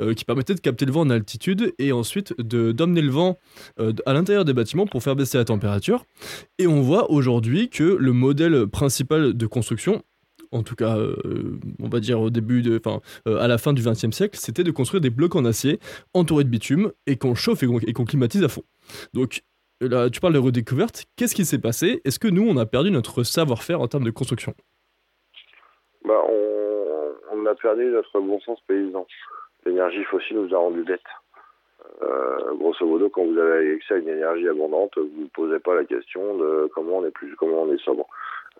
[0.00, 3.38] euh, qui permettaient de capter le vent en altitude et ensuite de d'emmener le vent
[3.80, 6.04] euh, à l'intérieur des bâtiments pour faire baisser la température.
[6.58, 10.02] Et on voit aujourd'hui que le modèle principal de construction
[10.50, 13.82] en tout cas, euh, on va dire au début de, enfin, à la fin du
[13.82, 15.78] XXe siècle, c'était de construire des blocs en acier
[16.14, 18.62] entourés de bitume et qu'on chauffe et qu'on climatise à fond.
[19.12, 19.42] Donc
[19.80, 21.04] là, tu parles de redécouverte.
[21.16, 22.00] Qu'est-ce qui s'est passé?
[22.04, 24.54] Est-ce que nous, on a perdu notre savoir-faire en termes de construction?
[26.04, 26.22] Bah,
[27.32, 29.06] on a perdu notre bon sens paysan.
[29.68, 31.00] L'énergie fossile nous a rendu bêtes.
[32.02, 35.74] Euh, grosso modo, quand vous avez accès à une énergie abondante, vous ne posez pas
[35.74, 38.06] la question de comment on est plus, comment on est sobre.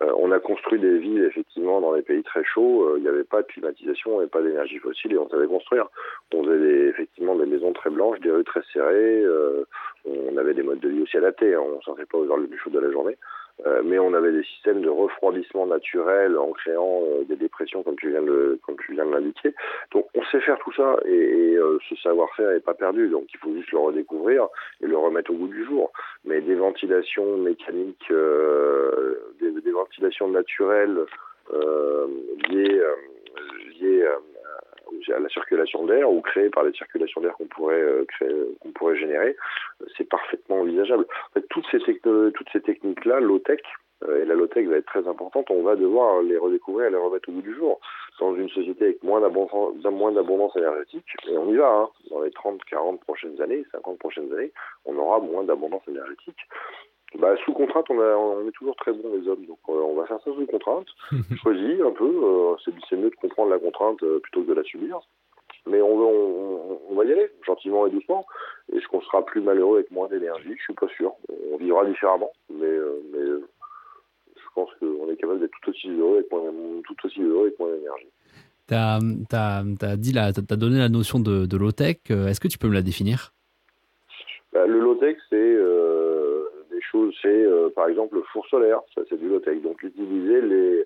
[0.03, 2.83] Euh, on a construit des villes effectivement dans les pays très chauds.
[2.85, 5.87] euh, Il n'y avait pas de climatisation, avait pas d'énergie fossile et on savait construire.
[6.31, 9.23] On faisait effectivement des maisons très blanches, des rues très serrées.
[9.23, 9.63] euh,
[10.05, 11.55] on avait des modes de vie aussi adaptés.
[11.55, 13.17] hein, on ne sortait pas aux heures les plus chaudes de la journée.
[13.65, 17.97] Euh, mais on avait des systèmes de refroidissement naturel en créant euh, des dépressions comme
[17.97, 19.53] tu viens de comme tu viens de l'indiquer.
[19.91, 23.09] Donc on sait faire tout ça et, et euh, ce savoir-faire n'est pas perdu.
[23.09, 24.47] Donc il faut juste le redécouvrir
[24.81, 25.91] et le remettre au goût du jour.
[26.23, 28.11] Mais des ventilations mécaniques,
[29.39, 31.05] des, des, ventilations naturelles
[32.49, 32.81] liées
[33.79, 34.07] liées
[35.15, 38.97] à la circulation d'air ou créées par les circulations d'air qu'on pourrait créer, qu'on pourrait
[38.97, 39.35] générer,
[39.97, 41.05] c'est parfaitement envisageable.
[41.29, 43.61] En fait, toutes ces toutes ces techniques là, low tech,
[44.07, 47.27] et la low-tech va être très importante, on va devoir les redécouvrir et les remettre
[47.27, 47.79] au bout du jour.
[48.19, 52.21] Dans une société avec moins d'abondance, moins d'abondance énergétique, et on y va, hein, dans
[52.21, 54.51] les 30, 40 prochaines années, 50 prochaines années,
[54.85, 56.39] on aura moins d'abondance énergétique.
[57.17, 59.95] Bah, sous contrainte, on, a, on est toujours très bons les hommes, donc euh, on
[59.95, 60.85] va faire ça sous contrainte.
[61.41, 62.55] Choisis un peu, euh,
[62.87, 64.99] c'est mieux de comprendre la contrainte euh, plutôt que de la subir.
[65.65, 68.25] Mais on, on, on, va y aller, gentiment et doucement.
[68.73, 71.13] Est-ce qu'on sera plus malheureux avec moins d'énergie Je suis pas sûr.
[71.51, 72.77] On vivra différemment, mais,
[73.11, 73.25] mais
[74.35, 76.43] je pense qu'on est capable d'être tout aussi heureux avec moins,
[76.85, 78.07] tout aussi heureux avec moins d'énergie.
[78.67, 78.99] Tu as,
[79.33, 81.97] as, dit as donné la notion de, de low-tech.
[82.09, 83.33] Est-ce que tu peux me la définir?
[84.53, 85.88] Bah, Le low-tech, c'est euh,
[86.81, 89.61] choses, c'est euh, par exemple le four solaire, ça c'est du low-tech.
[89.61, 90.85] Donc utiliser les,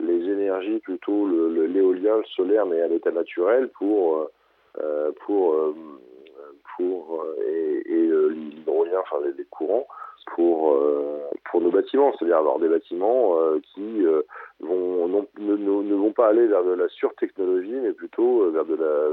[0.00, 4.30] les énergies plutôt l'éolien, le, le, solaire, mais à l'état naturel pour,
[4.80, 5.74] euh, pour, euh,
[6.76, 9.86] pour et, et l'hydrolien, enfin les, courants
[10.34, 10.78] pour
[11.50, 13.36] pour nos bâtiments, c'est-à-dire avoir des bâtiments
[13.74, 14.04] qui
[14.60, 18.74] vont non, ne, ne, vont pas aller vers de la surtechnologie, mais plutôt vers de
[18.74, 19.08] la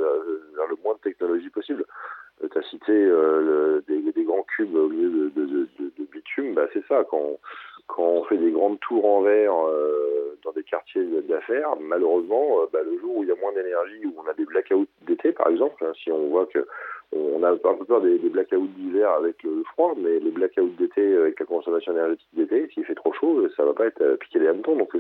[0.55, 1.85] vers le moins de technologie possible.
[2.47, 6.53] Tu as cité le, des, des, grands cubes au lieu de, de, de, de bitume,
[6.53, 7.39] bah c'est ça quand
[7.87, 9.53] quand on fait des grandes tours en verre
[10.43, 14.15] dans des quartiers d'affaires, malheureusement, bah, le jour où il y a moins d'énergie, où
[14.17, 16.65] on a des blackouts d'été, par exemple, hein, si on voit que
[17.13, 20.73] on a un peu peur des, des blackouts d'hiver avec le froid, mais les blackouts
[20.77, 24.15] d'été avec la consommation énergétique d'été, s'il fait trop chaud, ça va pas être euh,
[24.15, 24.77] piqué les hannetons.
[24.77, 24.91] Donc,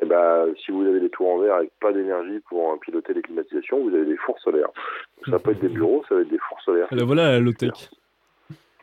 [0.00, 3.22] eh ben, si vous avez des tours en verre avec pas d'énergie pour piloter les
[3.22, 4.70] climatisations, vous avez des fours solaires.
[5.16, 6.88] Donc, ça peut être des bureaux, ça va être des fours solaires.
[6.90, 7.90] Alors voilà la low-tech.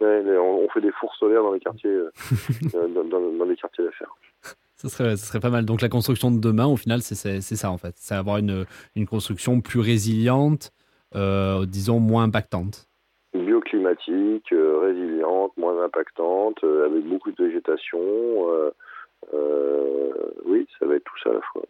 [0.01, 2.09] Ouais, on fait des fours solaires dans les quartiers, euh,
[2.73, 4.15] dans, dans, dans, les quartiers d'affaires.
[4.77, 5.65] Ça serait, ça serait pas mal.
[5.65, 7.95] Donc la construction de demain, au final, c'est ça en fait.
[7.97, 8.65] C'est avoir une,
[8.95, 10.71] une construction plus résiliente,
[11.15, 12.87] euh, disons, moins impactante
[13.33, 17.99] Bioclimatique, euh, résiliente, moins impactante, euh, avec beaucoup de végétation.
[20.45, 21.61] oui, ça va être tout ça à la fois.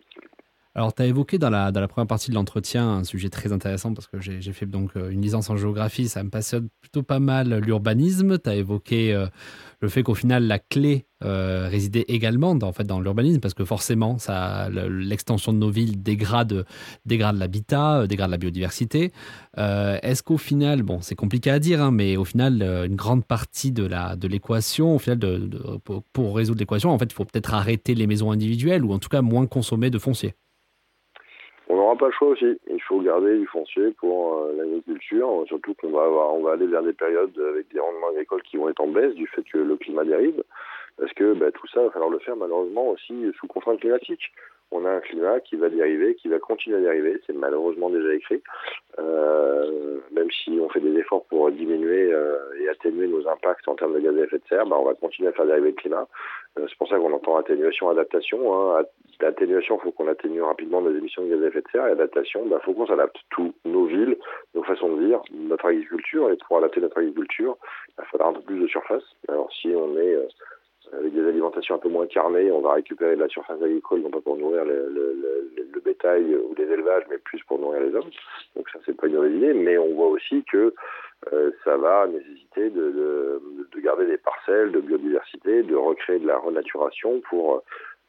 [0.76, 4.08] Alors, tu as évoqué dans la, première partie de l'entretien un sujet très intéressant parce
[4.08, 8.38] que j'ai fait donc une licence en géographie, ça me passionne plutôt pas mal l'urbanisme.
[8.38, 9.28] Tu as évoqué
[9.82, 13.54] le fait qu'au final, la clé euh, résidait également dans, en fait, dans l'urbanisme, parce
[13.54, 14.18] que forcément,
[14.90, 16.66] l'extension de nos villes dégrade,
[17.06, 19.14] l'habitat, euh, dégrade la biodiversité.
[19.58, 23.26] Euh, est-ce qu'au final, bon, c'est compliqué à dire, hein, mais au final, une grande
[23.26, 25.20] partie de l'équation, au final,
[26.14, 29.10] pour, résoudre l'équation, en fait, il faut peut-être arrêter les maisons individuelles, ou en tout
[29.10, 30.36] cas moins consommer de foncier
[31.70, 32.60] on n'aura pas le choix aussi.
[32.70, 36.66] Il faut garder du foncier pour euh, l'agriculture, surtout qu'on va avoir, on va aller
[36.66, 39.60] vers des périodes avec des rendements agricoles qui vont être en baisse du fait que
[39.60, 40.44] le climat dérive.
[41.00, 44.32] Parce que bah, tout ça, va falloir le faire malheureusement aussi sous contraintes climatiques.
[44.72, 48.14] On a un climat qui va dériver, qui va continuer à dériver, c'est malheureusement déjà
[48.14, 48.44] écrit.
[49.00, 53.76] Euh, même si on fait des efforts pour diminuer euh, et atténuer nos impacts en
[53.76, 55.76] termes de gaz à effet de serre, bah, on va continuer à faire dériver le
[55.76, 56.08] climat.
[56.60, 58.54] Euh, c'est pour ça qu'on entend atténuation, adaptation.
[58.54, 58.84] Hein.
[59.22, 61.88] Atténuation, il faut qu'on atténue rapidement nos émissions de gaz à effet de serre.
[61.88, 63.18] Et adaptation, il bah, faut qu'on s'adapte.
[63.32, 64.18] Tous nos villes,
[64.54, 66.30] nos façons de vivre, notre agriculture.
[66.30, 69.04] Et pour adapter notre agriculture, il va falloir un peu plus de surface.
[69.28, 70.16] Alors si on est
[70.98, 74.10] avec des alimentations un peu moins carnées, on va récupérer de la surface agricole, non
[74.10, 77.82] pas pour nourrir le, le, le, le, bétail ou les élevages, mais plus pour nourrir
[77.82, 78.10] les hommes.
[78.56, 79.54] Donc ça, c'est pas une mauvaise idée.
[79.54, 80.74] Mais on voit aussi que
[81.34, 83.42] euh, ça va nécessiter de, de,
[83.74, 87.60] de, garder des parcelles de biodiversité, de recréer de la renaturation pour euh,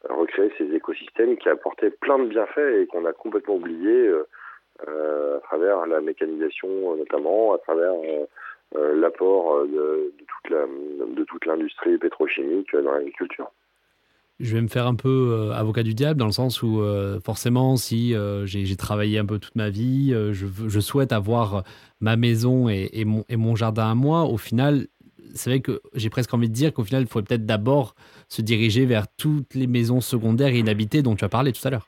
[0.09, 4.27] recréer ces écosystèmes qui apportaient plein de bienfaits et qu'on a complètement oublié euh,
[4.89, 8.27] euh à travers la mécanisation notamment, à travers euh,
[8.75, 10.13] l'apport de,
[10.49, 13.51] de, toute l'industrie pétrochimique dans l'agriculture
[14.39, 16.81] je vais me faire un peu avocat du diable dans le sens où
[17.23, 18.15] forcément si
[18.45, 21.63] j'ai travaillé un peu toute ma vie, je, je, souhaite avoir
[22.01, 24.87] ma maison et, et, mon, et, mon, jardin à moi, au final,
[25.35, 27.95] c'est vrai que j'ai presque envie de dire qu'au final, il faudrait peut-être d'abord
[28.29, 31.87] se diriger vers toutes les maisons secondaires inhabitées dont tu as parlé tout à l'heure.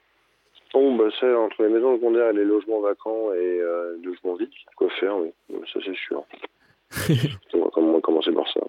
[0.72, 4.34] Bon, bah, c'est entre les maisons secondaires et les logements vacants et euh, les logements
[4.36, 5.30] vides, quoi faire, oui.
[5.72, 6.24] Ça, c'est sûr.
[7.74, 8.60] On va commencer par ça.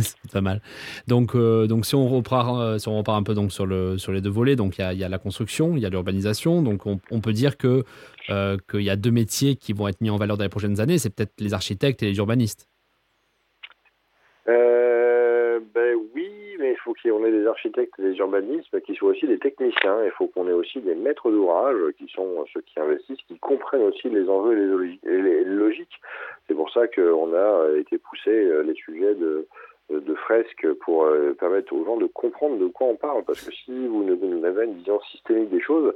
[0.00, 0.60] c'est pas mal.
[1.06, 3.98] Donc, euh, donc si on repart, euh, si on repart un peu donc sur le
[3.98, 5.88] sur les deux volets, donc il y a, y a, la construction, il y a
[5.88, 6.62] l'urbanisation.
[6.62, 7.84] Donc on, on, peut dire que
[8.30, 10.80] euh, qu'il y a deux métiers qui vont être mis en valeur dans les prochaines
[10.80, 10.98] années.
[10.98, 12.68] C'est peut-être les architectes et les urbanistes.
[14.48, 14.83] Euh,
[16.84, 20.04] faut qu'on ait des architectes et des urbanistes qui soient aussi des techniciens.
[20.04, 23.82] Il faut qu'on ait aussi des maîtres d'ouvrage qui sont ceux qui investissent, qui comprennent
[23.82, 26.00] aussi les enjeux et les logiques.
[26.46, 29.46] C'est pour ça qu'on a été poussé les sujets de
[29.90, 33.22] de fresques pour euh, permettre aux gens de comprendre de quoi on parle.
[33.24, 35.92] Parce que si vous n'avez pas une vision systémique des choses,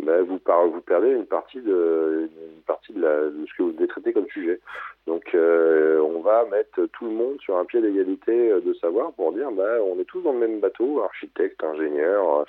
[0.00, 0.38] ben vous,
[0.70, 2.28] vous perdez une partie de,
[2.68, 4.60] ce que vous devez traiter comme sujet.
[5.06, 9.32] Donc euh, on va mettre tout le monde sur un pied d'égalité de savoir pour
[9.32, 12.46] dire ben, on est tous dans le même bateau, architecte, ingénieur,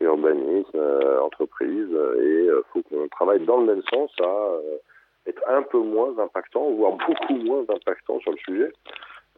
[0.00, 0.80] urbanisme,
[1.22, 1.88] entreprise,
[2.20, 4.58] et faut qu'on travaille dans le même sens à
[5.26, 8.72] être un peu moins impactant, voire beaucoup moins impactant sur le sujet.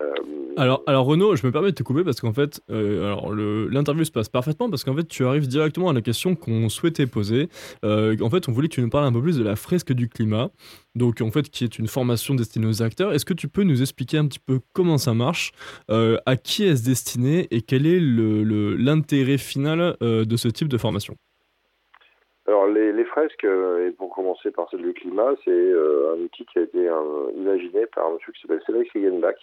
[0.03, 0.13] Euh,
[0.57, 4.05] alors, alors Renaud, je me permets de te couper parce qu'en fait, euh, alors l'interview
[4.05, 7.49] se passe parfaitement parce qu'en fait, tu arrives directement à la question qu'on souhaitait poser.
[7.85, 9.93] Euh, en fait, on voulait que tu nous parles un peu plus de la fresque
[9.93, 10.51] du climat,
[10.95, 13.13] donc en fait, qui est une formation destinée aux acteurs.
[13.13, 15.53] Est-ce que tu peux nous expliquer un petit peu comment ça marche,
[15.89, 21.17] à qui est-ce destiné et quel est l'intérêt le, final de ce type de formation?
[22.47, 26.59] Alors les, les, fresques, et pour commencer par celle du climat, c'est un outil qui
[26.59, 26.89] a été
[27.37, 29.35] imaginé par un monsieur qui s'appelle Cédric Riegenbach,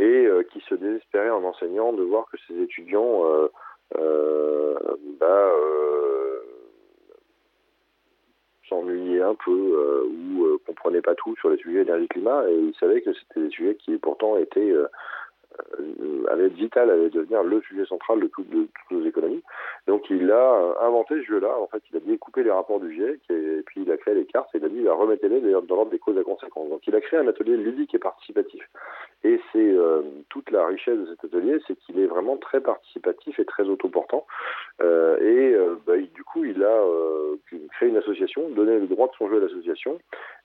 [0.00, 3.48] et euh, qui se désespérait en enseignant de voir que ses étudiants euh,
[3.98, 4.74] euh,
[5.20, 5.52] bah,
[8.66, 13.12] s'ennuyaient un peu ou comprenaient pas tout sur les sujets énergie-climat et il savait que
[13.12, 14.72] c'était des sujets qui pourtant étaient
[16.30, 18.48] allait être vital, allait devenir le sujet central de, toutes
[18.90, 19.42] nos économies.
[19.86, 21.58] Donc il a inventé ce jeu-là.
[21.60, 24.26] En fait, il a découpé les rapports du GIEC et, puis il a créé les
[24.26, 26.68] cartes et il a dit, remettez-les dans l'ordre des causes et conséquences.
[26.68, 28.62] Donc il a créé un atelier ludique et participatif.
[29.24, 33.38] Et c'est euh, toute la richesse de cet atelier, c'est qu'il est vraiment très participatif
[33.38, 34.26] et très autoportant.
[34.82, 36.82] Euh, et bah, du coup, il a
[37.72, 39.98] créé une association, donné le droit de son jeu à l'association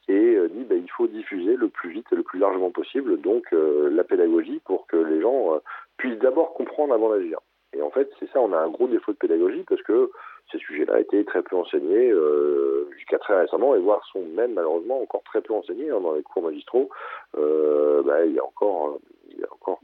[0.08, 3.48] et dit bah, il faut diffuser le plus vite et le plus largement possible donc
[3.52, 5.60] la pédagogie pour que les gens euh,
[5.98, 7.40] puissent d'abord comprendre avant d'agir.
[7.74, 10.12] Et en fait, c'est ça, on a un gros défaut de pédagogie parce que
[10.52, 15.02] ces sujets-là été très peu enseignés euh, jusqu'à très récemment et voire sont même malheureusement
[15.02, 16.90] encore très peu enseignés hein, dans les cours magistraux.
[17.38, 19.00] Euh, bah, il y a encore,
[19.30, 19.80] il y a encore,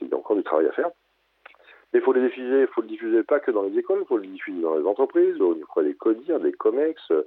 [0.00, 0.90] il y a encore du travail à faire.
[1.94, 4.06] Mais il faut les diffuser, il faut le diffuser pas que dans les écoles, il
[4.06, 7.22] faut le diffuser dans les entreprises, auprès des CODIR, des COMEX, euh,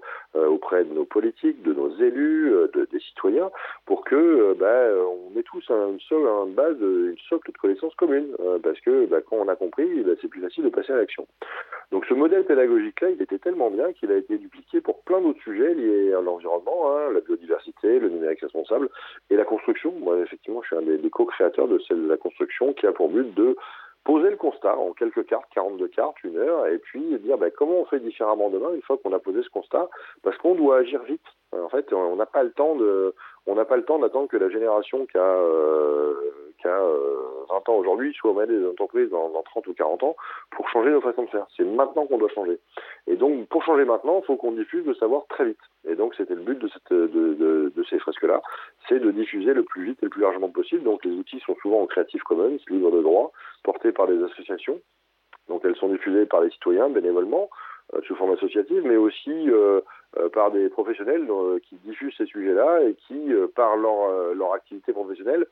[0.48, 3.50] auprès de nos politiques, de nos élus, euh, de, des citoyens,
[3.86, 7.96] pour que euh, bah, on ait tous une, seule, une base, une socle de connaissances
[7.96, 10.98] communes, parce que bah, quand on a compris, bah, c'est plus facile de passer à
[10.98, 11.26] l'action.
[11.94, 15.42] Donc ce modèle pédagogique-là, il était tellement bien qu'il a été dupliqué pour plein d'autres
[15.44, 18.90] sujets liés à l'environnement, hein, la biodiversité, le numérique responsable
[19.30, 19.94] et la construction.
[20.02, 22.92] Moi, effectivement, je suis un des, des co-créateurs de celle de la construction qui a
[22.92, 23.56] pour but de
[24.08, 27.82] poser le constat en quelques cartes, 42 cartes, une heure, et puis dire ben, comment
[27.82, 29.90] on fait différemment demain une fois qu'on a posé ce constat,
[30.24, 31.28] parce qu'on doit agir vite.
[31.52, 33.14] En fait, on n'a pas le temps de,
[33.48, 36.14] on n'a pas le temps d'attendre que la génération qui a, euh,
[36.60, 40.04] qui a 20 euh, ans aujourd'hui soit au des entreprises dans, dans, 30 ou 40
[40.04, 40.16] ans
[40.52, 41.46] pour changer nos façons de faire.
[41.56, 42.60] C'est maintenant qu'on doit changer.
[43.08, 45.60] Et donc, pour changer maintenant, il faut qu'on diffuse le savoir très vite.
[45.88, 48.42] Et donc, c'était le but de, ces fresques-là,
[48.90, 50.84] c'est de diffuser le plus vite et le plus largement possible.
[50.84, 53.32] Donc, les outils sont souvent en Creative Commons, libre de droit,
[53.64, 54.80] portés par des associations.
[55.48, 57.50] Donc, elles sont diffusées par les citoyens bénévolement.
[57.94, 59.80] Euh, sous forme associative, mais aussi euh,
[60.18, 61.26] euh, par des professionnels
[61.64, 65.46] qui diffusent ces sujets-là et qui, par leur activité professionnelle,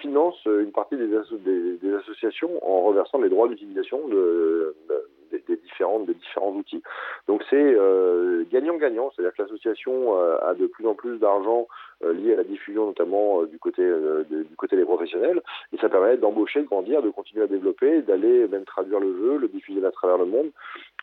[0.00, 5.08] financent une partie des, associations en reversant les droits d'utilisation de, de
[5.48, 6.82] des, différentes, des différents outils.
[7.26, 11.68] Donc c'est euh, gagnant-gagnant, c'est-à-dire que l'association euh, a de plus en plus d'argent
[12.04, 13.82] euh, lié à la diffusion notamment du côté
[14.30, 15.40] du côté des professionnels,
[15.72, 19.38] et ça permet d'embaucher, de grandir, de continuer à développer, d'aller même traduire le jeu,
[19.38, 20.50] le diffuser à travers le monde.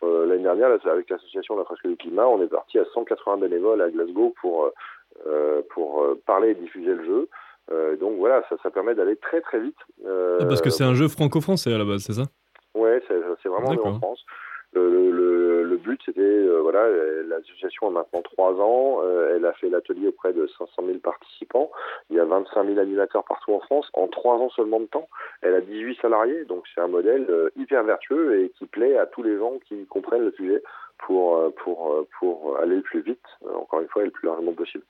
[0.01, 3.89] L'année dernière, avec l'association La Fresque du Climat, on est parti à 180 bénévoles à
[3.89, 4.71] Glasgow pour
[5.69, 7.29] pour parler et diffuser le jeu.
[7.99, 9.77] Donc voilà, ça, ça permet d'aller très très vite.
[10.05, 12.23] Ah, parce que c'est un jeu franco-français à la base, c'est ça?
[12.75, 14.25] Ouais, c'est vraiment né en France.
[14.73, 16.87] Le, le, le, but, c'était, euh, voilà,
[17.27, 18.99] l'association a maintenant trois ans.
[19.03, 21.71] Euh, elle a fait l'atelier auprès de 500 000 participants.
[22.11, 25.09] Il y a 25 000 animateurs partout en France en trois ans seulement de temps.
[25.41, 29.07] Elle a 18 salariés, donc c'est un modèle euh, hyper vertueux et qui plaît à
[29.07, 30.61] tous les gens qui comprennent le sujet
[31.05, 33.25] pour, pour, pour aller le plus vite,
[33.55, 34.83] encore une fois, et le plus largement possible.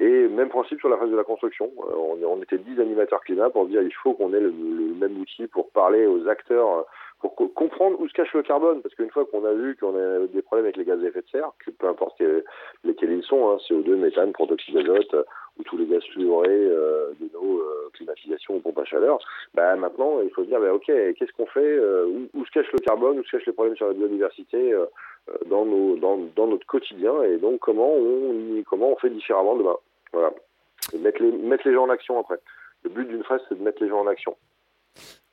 [0.00, 1.70] Et même principe sur la phase de la construction.
[1.78, 5.18] On, on était 10 animateurs climat pour dire il faut qu'on ait le, le, même
[5.20, 6.86] outil pour parler aux acteurs
[7.22, 10.26] pour comprendre où se cache le carbone, parce qu'une fois qu'on a vu qu'on a
[10.26, 12.20] des problèmes avec les gaz à effet de serre, que peu importe
[12.82, 15.22] lesquels ils sont, hein, CO2, méthane, protoxyde d'azote, euh,
[15.58, 19.18] ou tous les gaz fluorés euh, de nos euh, climatisations pompes à chaleur,
[19.54, 21.78] bah maintenant il faut se dire bah, ok qu'est-ce qu'on fait,
[22.34, 24.74] où, se cache le carbone, où se cachent les problèmes sur la biodiversité
[25.46, 29.76] dans, nos, dans, dans, notre quotidien, et donc comment on, comment on fait différemment demain.
[30.12, 30.32] Voilà.
[30.92, 32.38] Et mettre les, mettre les gens en action après.
[32.84, 34.36] Le but d'une phrase, c'est de mettre les gens en action.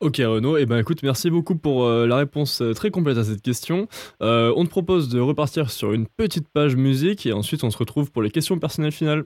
[0.01, 3.17] Ok Renaud, et eh ben écoute, merci beaucoup pour euh, la réponse euh, très complète
[3.17, 3.89] à cette question.
[4.21, 7.77] Euh, on te propose de repartir sur une petite page musique et ensuite on se
[7.77, 9.25] retrouve pour les questions personnelles finales.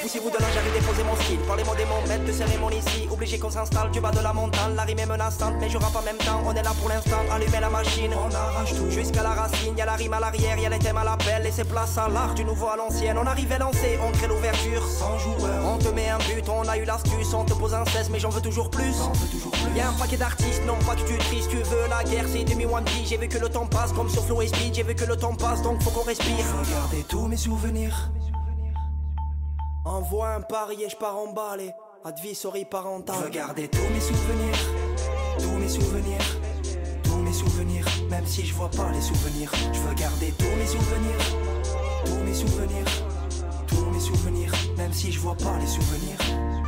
[0.00, 1.40] Poussez-vous de là, j'arrive déposer mon style.
[1.46, 3.08] Parlez-moi des mots, maître de cérémonie ici.
[3.10, 4.74] Obligé qu'on s'installe du bas de la montagne.
[4.76, 6.40] La rime est menaçante, mais je rappe en même temps.
[6.46, 8.12] On est là pour l'instant, allumer la machine.
[8.14, 9.76] On arrache tout jusqu'à la racine.
[9.76, 11.42] Y'a la rime à l'arrière, y'a les thèmes à l'appel.
[11.42, 13.18] Laissez place à l'art du nouveau à l'ancienne.
[13.18, 14.86] On arrive à lancer, on crée l'ouverture.
[14.86, 17.34] Sans joueur, on te met un but, on a eu l'astuce.
[17.34, 18.94] On te pose un cesse, mais j'en veux toujours plus.
[19.74, 21.50] Y'a un paquet d'artistes, non pas que tu tristes.
[21.50, 24.24] Tu veux la guerre, c'est demi one J'ai vu que le temps passe comme sur
[24.24, 24.76] Flow et Speed.
[24.76, 26.44] J'ai vu que le temps passe, donc faut qu'on respire.
[26.64, 28.10] Regardez tous mes souvenirs.
[29.88, 31.72] Envoie un pari et je pars emballer.
[32.04, 33.16] Advisory parental.
[33.24, 34.58] Regardez tous mes souvenirs,
[35.38, 36.20] tous mes souvenirs,
[37.02, 37.86] tous mes souvenirs.
[38.10, 41.18] Même si je vois pas les souvenirs, je veux garder tous mes souvenirs,
[42.04, 42.84] tous mes souvenirs,
[43.66, 44.52] tous mes souvenirs.
[44.76, 46.67] Même si je vois pas les souvenirs.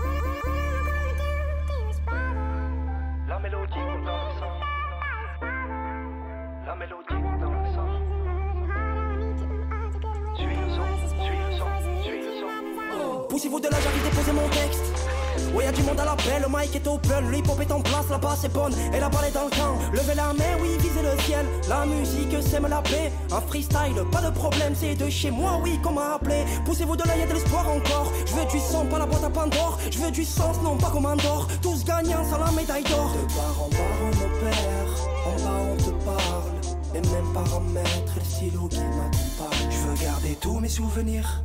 [13.51, 15.53] Poussez-vous de là, j'arrive déposer mon texte.
[15.53, 17.80] Ouais, y'a du monde à l'appel, le mic est open, le hip hop est en
[17.80, 19.74] place, la basse est bonne, et la balle est dans le camp.
[19.92, 21.44] Levez la main, oui, visez le ciel.
[21.68, 25.80] La musique sème la paix, un freestyle, pas de problème, c'est de chez moi, oui,
[25.82, 26.44] qu'on m'a appelé.
[26.64, 28.12] Poussez-vous de là, y'a de l'espoir encore.
[28.24, 29.80] Je veux du sang, pas la boîte à Pandore.
[29.90, 31.48] Je veux du sens, non pas comme un d'or.
[31.61, 33.11] Tous gagnants sans la médaille d'or.
[33.11, 36.94] De bar en bar, on opère, en bas on te parle.
[36.94, 39.70] Et même par en maître, le stylo qui m'accompagne.
[39.70, 41.42] Je veux garder tous mes souvenirs.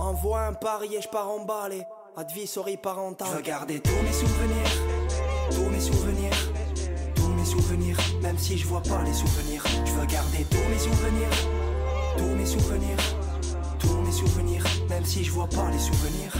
[0.00, 1.82] Envoie un pari et je pars emballer.
[2.16, 3.42] Advisory parental.
[3.42, 4.70] Garder tous mes souvenirs.
[5.50, 6.32] Tous mes souvenirs.
[7.14, 7.98] Tous mes souvenirs.
[8.22, 9.62] Même si je vois pas les souvenirs.
[9.84, 11.28] Je veux garder tous mes souvenirs.
[12.16, 12.96] Tous mes souvenirs.
[13.78, 14.64] Tous mes souvenirs.
[14.88, 16.32] Même si je vois pas les souvenirs.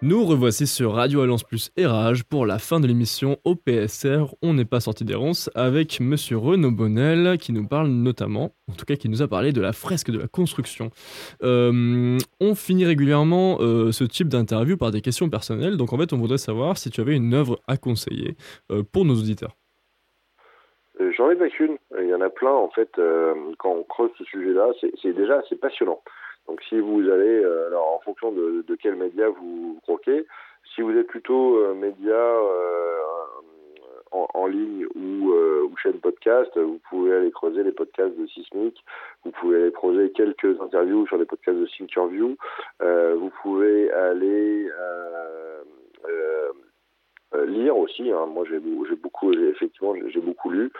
[0.00, 1.84] Nous revoici sur Radio Alliance Plus et
[2.30, 4.32] pour la fin de l'émission OPSR.
[4.42, 8.74] On n'est pas sorti des ronces avec Monsieur Renaud Bonnel qui nous parle notamment, en
[8.74, 10.90] tout cas qui nous a parlé de la fresque de la construction.
[11.42, 16.12] Euh, on finit régulièrement euh, ce type d'interview par des questions personnelles, donc en fait
[16.12, 18.36] on voudrait savoir si tu avais une œuvre à conseiller
[18.70, 19.56] euh, pour nos auditeurs.
[21.16, 21.76] J'en ai pas qu'une.
[22.00, 22.90] Il y en a plein, en fait,
[23.58, 26.00] quand on creuse ce sujet-là, c'est déjà assez passionnant.
[26.48, 30.26] Donc si vous allez, euh, alors en fonction de, de quel média vous croquez,
[30.74, 32.98] si vous êtes plutôt euh, média euh,
[34.10, 35.34] en, ligne ou,
[35.80, 38.82] chaîne podcast, vous pouvez aller creuser les podcasts de Sismic,
[39.24, 42.34] vous pouvez aller creuser quelques interviews sur les podcasts de Thinkerview,
[42.80, 44.68] vous pouvez aller
[47.46, 48.10] lire aussi.
[48.10, 48.26] Hein.
[48.26, 50.72] Moi, j'ai beau- j'ai beaucoup, effectivement, j'ai beaucoup lu.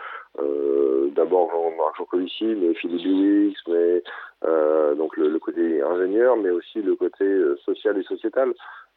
[1.12, 4.02] D'abord Jean-Marc Jancovici, mais Philippe Biwix, mais
[4.44, 8.52] euh, donc le, le côté ingénieur, mais aussi le côté euh, social et sociétal,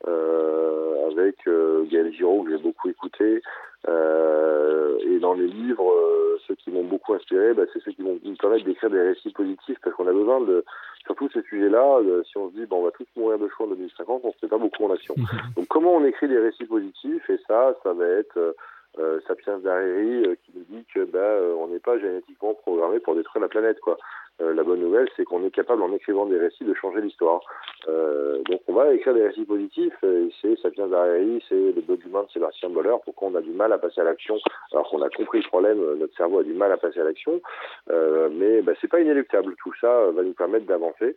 [0.08, 3.42] euh, avec euh, Gaël Giraud que j'ai beaucoup écouté.
[3.88, 8.04] Euh, et dans les livres, euh, ceux qui m'ont beaucoup inspiré, bah, c'est ceux qui
[8.04, 10.64] vont nous permettre d'écrire des récits positifs, parce qu'on a besoin de,
[11.04, 13.64] sur tous ces sujets-là, si on se dit, bon, on va tous mourir de chaud
[13.64, 15.16] en 2050, on se met pas beaucoup en action.
[15.56, 17.28] Donc comment on écrit des récits positifs?
[17.30, 18.56] Et ça, ça va être
[19.00, 23.00] euh, Sapiens Dareri euh, qui nous dit que bah, euh, on n'est pas génétiquement programmé
[23.00, 23.80] pour détruire la planète.
[23.80, 23.98] Quoi.
[24.42, 27.42] Euh, la bonne nouvelle, c'est qu'on est capable, en écrivant des récits, de changer l'histoire.
[27.88, 29.94] Euh, donc on va écrire des récits positifs.
[30.04, 32.96] euh, et c'est Sapiens Dareri, c'est le blog humain de Sébastien Boller.
[33.06, 34.38] Pourquoi on a du mal à passer à l'action
[34.72, 37.42] alors qu'on a compris le problème, notre cerveau a du mal à passer à l'action.
[37.90, 39.56] Mais bah, c'est pas inéluctable.
[39.62, 41.16] Tout ça va nous permettre d'avancer.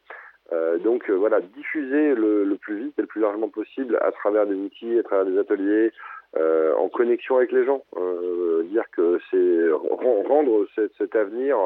[0.83, 4.99] Donc voilà, diffuser le, plus vite et le plus largement possible à travers des outils,
[4.99, 5.93] à travers des ateliers,
[6.37, 7.83] en connexion avec les gens.
[8.65, 11.57] Dire que c'est ren- rendre cet, avenir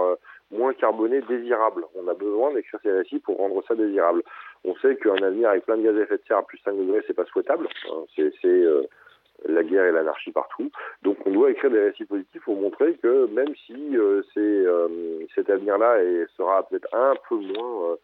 [0.51, 1.85] moins carboné désirable.
[1.95, 4.23] On a besoin d'écrire ces récits pour rendre ça désirable.
[4.65, 6.77] On sait qu'un avenir avec plein de gaz à effet de serre à plus 5
[6.77, 7.69] degrés, c'est pas souhaitable.
[7.91, 8.05] hein.
[8.17, 8.83] C'est euh,
[9.47, 10.71] la guerre et l'anarchie partout.
[11.03, 13.97] Donc on doit écrire des récits positifs pour montrer que même si
[14.35, 14.65] c'est,
[15.35, 15.99] cet avenir-là
[16.37, 17.97] sera peut-être un peu moins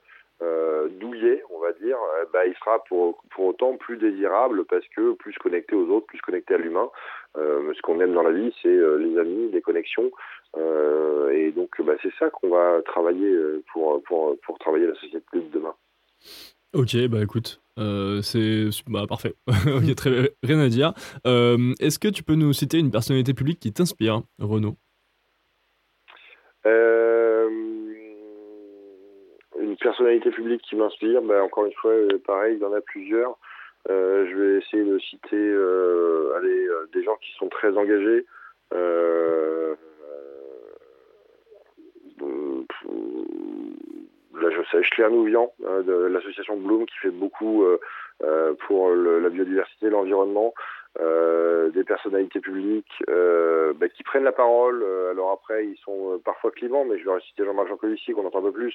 [0.42, 4.86] euh, douillet, on va dire, euh, bah, il sera pour, pour autant plus désirable parce
[4.88, 6.90] que plus connecté aux autres, plus connecté à l'humain.
[7.36, 10.10] Euh, ce qu'on aime dans la vie, c'est euh, les amis, les connexions.
[10.56, 13.36] Euh, et donc, bah, c'est ça qu'on va travailler
[13.72, 15.74] pour, pour, pour travailler la société de demain.
[16.74, 19.34] Ok, bah écoute, euh, c'est bah, parfait.
[19.82, 20.92] Il très, rien à dire.
[21.24, 24.74] Euh, Est-ce que tu peux nous citer une personnalité publique qui t'inspire, Renaud?
[26.66, 27.23] Euh,
[29.84, 33.36] personnalité publique qui m'inspire, ben, encore une fois, euh, pareil, il y en a plusieurs.
[33.90, 38.24] Euh, je vais essayer de citer euh, des gens qui sont très engagés.
[38.72, 39.76] Là,
[44.50, 47.64] je sais, Claire Nouvian, de l'association Bloom, qui fait beaucoup
[48.66, 50.54] pour la biodiversité, l'environnement.
[51.00, 54.80] Euh, des personnalités publiques euh, bah, qui prennent la parole.
[54.84, 58.24] Euh, alors après, ils sont euh, parfois clivants, mais je vais citer Jean-Marc Jancovici qu'on
[58.24, 58.74] entend un peu plus.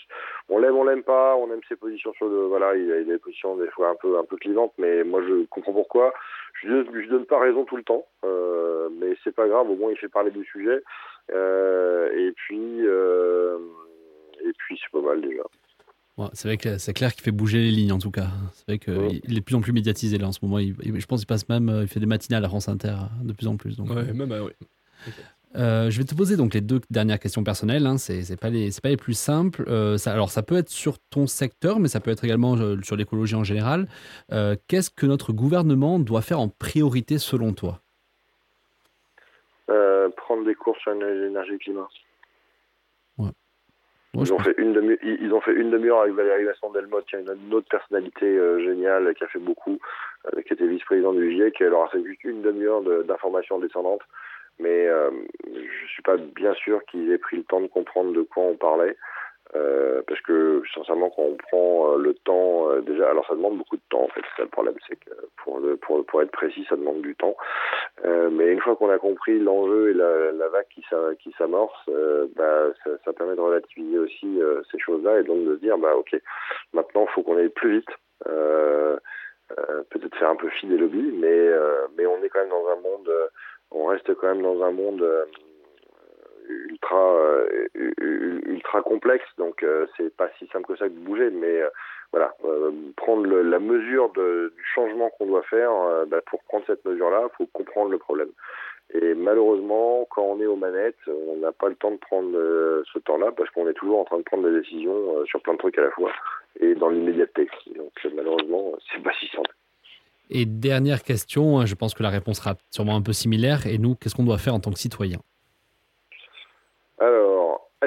[0.49, 3.17] On l'aime, on l'aime pas, on aime ses positions sur le, voilà, il a, des
[3.19, 6.13] positions des fois un peu un peu clivantes, mais moi je comprends pourquoi.
[6.61, 8.05] Je ne donne pas raison tout le temps,
[8.99, 9.69] mais c'est pas grave.
[9.69, 10.81] Au moins, il fait parler du sujet.
[11.29, 15.43] et puis et puis c'est pas mal déjà
[16.33, 18.27] c'est vrai que c'est clair qu'il fait bouger les lignes en tout cas.
[18.53, 20.59] C'est vrai qu'il est de plus en plus médiatisé là en ce moment.
[20.59, 23.33] je pense qu'il passe même, euh, il fait des matinales à France Inter euh, de
[23.33, 23.77] plus en plus.
[23.77, 24.51] Donc, ouais, même, oui.
[25.55, 27.85] Euh, je vais te poser donc les deux dernières questions personnelles.
[27.87, 27.97] Hein.
[27.97, 29.65] C'est pas les pas les plus simples.
[29.97, 33.35] ça, alors ça peut être sur ton secteur, mais ça peut être également sur l'écologie
[33.35, 33.87] en général.
[34.67, 37.81] Qu'est-ce que notre gouvernement doit faire en priorité selon toi?
[40.17, 41.87] Prendre des cours sur l'énergie climat
[44.15, 47.15] ils, ont fait une demi ils ont fait une demi-heure avec Valérie Vincent Delmotte, qui
[47.15, 49.77] a une, autre personnalité euh, géniale, qui a fait beaucoup,
[50.25, 54.01] euh, qui était vice-président du GIEC, aura fait juste une demi-heure d'informations descendantes.
[54.59, 55.09] Mais euh,
[55.45, 58.55] je suis pas bien sûr qu'ils aient pris le temps de comprendre de quoi on
[58.55, 58.97] parlait.
[59.55, 63.57] Euh, parce que sincèrement quand on prend euh, le temps euh, déjà alors ça demande
[63.57, 64.21] beaucoup de temps en fait.
[64.37, 67.35] Ça le problème c'est que pour, le, pour pour être précis ça demande du temps.
[68.05, 70.83] Euh, mais une fois qu'on a compris l'enjeu et la, la vague qui
[71.23, 71.89] qui s'amorce
[72.35, 74.39] bah ça, ça, permet de relativiser aussi
[74.71, 76.15] ces choses là et donc de se dire bah ok
[76.73, 77.89] maintenant il faut qu'on aille plus vite.
[79.89, 81.49] Peut-être faire un peu fi des lobbies mais
[81.97, 83.09] mais on est quand même dans un monde
[83.71, 85.03] on reste quand même dans un monde
[86.49, 91.61] ultra euh, ultra complexe donc euh, c'est pas si simple que ça de bouger mais
[91.61, 91.69] euh,
[92.11, 92.33] voilà
[92.97, 95.71] prendre la mesure du changement qu'on doit faire
[96.07, 98.29] bah, pour prendre cette mesure là faut comprendre le problème
[98.91, 102.31] et malheureusement, quand on est aux manettes, on n'a pas le temps de prendre
[102.91, 105.59] ce temps-là parce qu'on est toujours en train de prendre des décisions sur plein de
[105.59, 106.11] trucs à la fois
[106.59, 107.47] et dans l'immédiateté.
[107.75, 109.53] Donc malheureusement, c'est pas si simple.
[110.31, 113.67] Et dernière question, je pense que la réponse sera sûrement un peu similaire.
[113.67, 115.19] Et nous, qu'est-ce qu'on doit faire en tant que citoyen?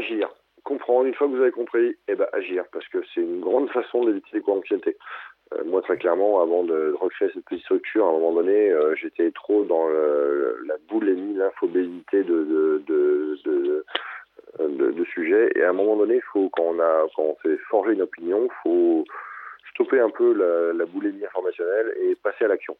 [0.03, 0.29] Agir.
[0.65, 3.69] Comprendre, une fois que vous avez compris, eh ben, agir, parce que c'est une grande
[3.79, 4.97] façon d'éviter l'éco-anxiété.
[5.55, 8.95] Euh, moi, très clairement, avant de recréer cette petite structure, à un moment donné, euh,
[8.95, 13.85] j'étais trop dans le, la boulimie, l'infobésité de, de, de, de
[14.61, 15.51] de, sujets.
[15.57, 18.49] Et à un moment donné, faut, quand on a, quand on fait forger une opinion,
[18.63, 19.05] faut
[19.73, 22.77] stopper un peu la, la boulimie informationnelle et passer à l'action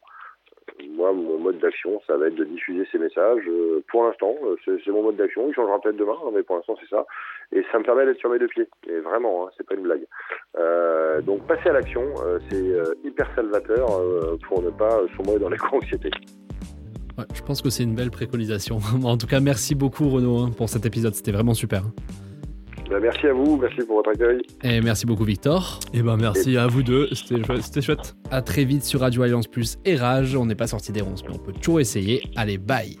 [0.95, 3.43] moi, mon mode d'action, ça va être de diffuser ces messages.
[3.47, 5.47] Euh, pour l'instant, euh, c'est mon mode d'action.
[5.47, 7.05] Il changera peut-être demain, mais pour l'instant, c'est ça.
[7.51, 8.67] Et ça me permet d'être sur mes deux pieds.
[8.87, 10.05] Et vraiment, hein, c'est pas une blague.
[10.57, 12.03] Euh, donc, passer à l'action,
[12.49, 13.87] c'est hyper salvateur
[14.47, 16.09] pour ne pas sombrer dans l'éco-anxiété.
[17.17, 18.77] Ouais, je pense que c'est une belle préconisation.
[19.03, 21.13] en tout cas, merci beaucoup, Renaud, hein, pour cet épisode.
[21.13, 21.83] C'était vraiment super.
[22.93, 24.43] Ben, merci à vous, merci pour votre accueil.
[24.63, 25.79] Et merci beaucoup, Victor.
[25.95, 28.15] Et ben merci à vous deux, c'était chouette.
[28.29, 30.35] À très vite sur Radio Alliance Plus et Rage.
[30.35, 32.21] On n'est pas sorti des ronces, mais on peut toujours essayer.
[32.35, 32.95] Allez, bye.